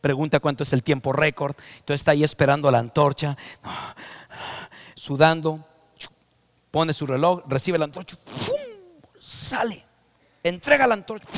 Pregunta 0.00 0.38
cuánto 0.38 0.62
es 0.62 0.72
el 0.72 0.84
tiempo 0.84 1.12
récord. 1.12 1.56
Entonces 1.80 2.02
está 2.02 2.12
ahí 2.12 2.22
esperando 2.22 2.68
a 2.68 2.72
la 2.72 2.78
antorcha, 2.78 3.36
sudando, 4.94 5.66
pone 6.70 6.92
su 6.92 7.06
reloj, 7.06 7.42
recibe 7.48 7.78
la 7.78 7.84
antorcha, 7.84 8.16
sale, 9.18 9.84
entrega 10.42 10.86
la 10.86 10.94
antorcha, 10.94 11.28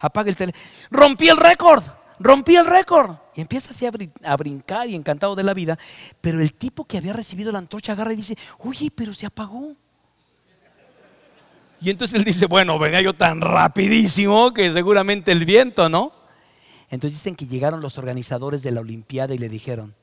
apaga 0.00 0.30
el 0.30 0.36
teléfono. 0.36 0.64
Rompí 0.90 1.28
el 1.28 1.36
récord, 1.36 1.82
rompí 2.18 2.56
el 2.56 2.66
récord. 2.66 3.16
Y 3.34 3.40
empieza 3.40 3.70
así 3.70 3.86
a, 3.86 4.36
brincar 4.36 4.88
y 4.88 4.94
encantado 4.94 5.34
de 5.34 5.42
la 5.42 5.54
vida. 5.54 5.78
Pero 6.20 6.40
el 6.40 6.54
tipo 6.54 6.84
que 6.84 6.98
había 6.98 7.12
recibido 7.12 7.50
la 7.50 7.58
antorcha 7.58 7.92
agarra 7.92 8.12
y 8.12 8.16
dice, 8.16 8.36
oye, 8.58 8.90
pero 8.94 9.12
se 9.12 9.26
apagó. 9.26 9.74
Y 11.80 11.90
entonces 11.90 12.18
él 12.18 12.24
dice, 12.24 12.46
bueno, 12.46 12.78
venía 12.78 13.02
yo 13.02 13.14
tan 13.14 13.40
rapidísimo 13.40 14.54
que 14.54 14.72
seguramente 14.72 15.32
el 15.32 15.44
viento, 15.44 15.88
¿no? 15.88 16.12
Entonces 16.88 17.18
dicen 17.18 17.34
que 17.34 17.46
llegaron 17.46 17.80
los 17.80 17.98
organizadores 17.98 18.62
de 18.62 18.70
la 18.70 18.80
Olimpiada 18.80 19.34
y 19.34 19.38
le 19.38 19.48
dijeron, 19.48 19.94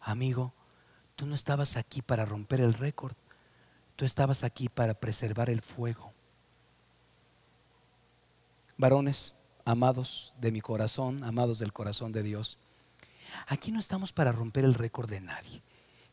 amigo, 0.00 0.54
tú 1.16 1.26
no 1.26 1.34
estabas 1.34 1.76
aquí 1.76 2.00
para 2.00 2.24
romper 2.24 2.60
el 2.60 2.74
récord, 2.74 3.14
Tú 3.98 4.04
estabas 4.04 4.44
aquí 4.44 4.68
para 4.68 4.94
preservar 4.94 5.50
el 5.50 5.60
fuego. 5.60 6.12
Varones, 8.76 9.34
amados 9.64 10.32
de 10.40 10.52
mi 10.52 10.60
corazón, 10.60 11.24
amados 11.24 11.58
del 11.58 11.72
corazón 11.72 12.12
de 12.12 12.22
Dios, 12.22 12.58
aquí 13.48 13.72
no 13.72 13.80
estamos 13.80 14.12
para 14.12 14.30
romper 14.30 14.64
el 14.64 14.74
récord 14.74 15.10
de 15.10 15.20
nadie. 15.20 15.62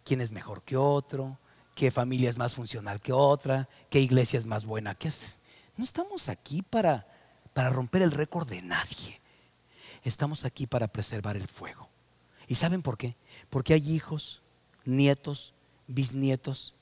¿Quién 0.03 0.19
es 0.19 0.31
mejor 0.31 0.63
que 0.63 0.75
otro? 0.75 1.37
¿Qué 1.75 1.91
familia 1.91 2.27
es 2.27 2.39
más 2.39 2.55
funcional 2.55 3.01
que 3.01 3.13
otra? 3.13 3.69
¿Qué 3.91 3.99
iglesia 3.99 4.39
es 4.39 4.47
más 4.47 4.65
buena 4.65 4.95
que? 4.95 5.11
No 5.77 5.83
estamos 5.83 6.27
aquí 6.27 6.63
para, 6.63 7.05
para 7.53 7.69
romper 7.69 8.01
el 8.01 8.09
récord 8.09 8.49
de 8.49 8.63
nadie. 8.63 9.21
Estamos 10.01 10.43
aquí 10.43 10.65
para 10.65 10.87
preservar 10.87 11.37
el 11.37 11.47
fuego. 11.47 11.87
¿Y 12.47 12.55
saben 12.55 12.81
por 12.81 12.97
qué? 12.97 13.15
Porque 13.51 13.75
hay 13.75 13.93
hijos, 13.93 14.41
nietos, 14.85 15.53
bisnietos 15.85 16.74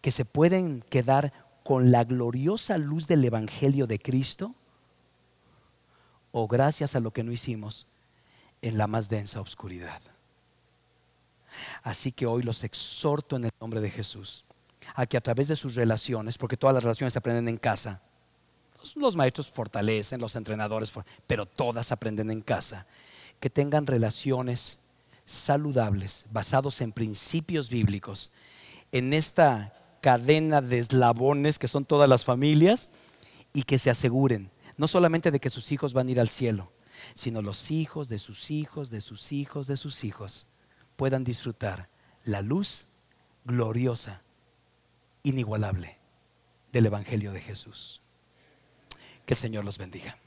que 0.00 0.10
se 0.10 0.24
pueden 0.24 0.82
quedar 0.88 1.32
con 1.64 1.90
la 1.90 2.04
gloriosa 2.04 2.78
luz 2.78 3.06
del 3.06 3.24
Evangelio 3.24 3.86
de 3.86 3.98
Cristo 3.98 4.54
o 6.32 6.48
gracias 6.48 6.96
a 6.96 7.00
lo 7.00 7.12
que 7.12 7.24
no 7.24 7.32
hicimos 7.32 7.86
en 8.62 8.78
la 8.78 8.86
más 8.86 9.08
densa 9.08 9.40
oscuridad. 9.40 10.00
Así 11.82 12.12
que 12.12 12.26
hoy 12.26 12.42
los 12.42 12.64
exhorto 12.64 13.36
en 13.36 13.44
el 13.44 13.50
nombre 13.60 13.80
de 13.80 13.90
Jesús 13.90 14.44
a 14.94 15.06
que 15.06 15.16
a 15.16 15.20
través 15.20 15.48
de 15.48 15.56
sus 15.56 15.74
relaciones, 15.74 16.38
porque 16.38 16.56
todas 16.56 16.74
las 16.74 16.82
relaciones 16.82 17.12
se 17.12 17.18
aprenden 17.18 17.48
en 17.48 17.58
casa, 17.58 18.00
los 18.96 19.14
maestros 19.14 19.50
fortalecen, 19.50 20.20
los 20.20 20.36
entrenadores, 20.36 20.92
pero 21.26 21.46
todas 21.46 21.92
aprenden 21.92 22.30
en 22.30 22.40
casa, 22.40 22.86
que 23.38 23.50
tengan 23.50 23.86
relaciones 23.86 24.78
saludables, 25.24 26.26
basados 26.30 26.80
en 26.80 26.92
principios 26.92 27.68
bíblicos, 27.68 28.32
en 28.92 29.12
esta 29.12 29.72
cadena 30.00 30.60
de 30.60 30.78
eslabones 30.78 31.58
que 31.58 31.68
son 31.68 31.84
todas 31.84 32.08
las 32.08 32.24
familias, 32.24 32.90
y 33.52 33.64
que 33.64 33.78
se 33.78 33.90
aseguren, 33.90 34.50
no 34.76 34.88
solamente 34.88 35.30
de 35.30 35.40
que 35.40 35.50
sus 35.50 35.72
hijos 35.72 35.92
van 35.92 36.08
a 36.08 36.10
ir 36.12 36.20
al 36.20 36.28
cielo, 36.28 36.72
sino 37.14 37.42
los 37.42 37.70
hijos 37.70 38.08
de 38.08 38.18
sus 38.18 38.50
hijos, 38.50 38.90
de 38.90 39.00
sus 39.00 39.32
hijos, 39.32 39.66
de 39.66 39.76
sus 39.76 40.04
hijos, 40.04 40.46
puedan 40.96 41.24
disfrutar 41.24 41.88
la 42.24 42.42
luz 42.42 42.86
gloriosa, 43.44 44.22
inigualable 45.22 45.98
del 46.72 46.86
Evangelio 46.86 47.32
de 47.32 47.40
Jesús. 47.40 48.00
Que 49.26 49.34
el 49.34 49.38
Señor 49.38 49.64
los 49.64 49.78
bendiga. 49.78 50.18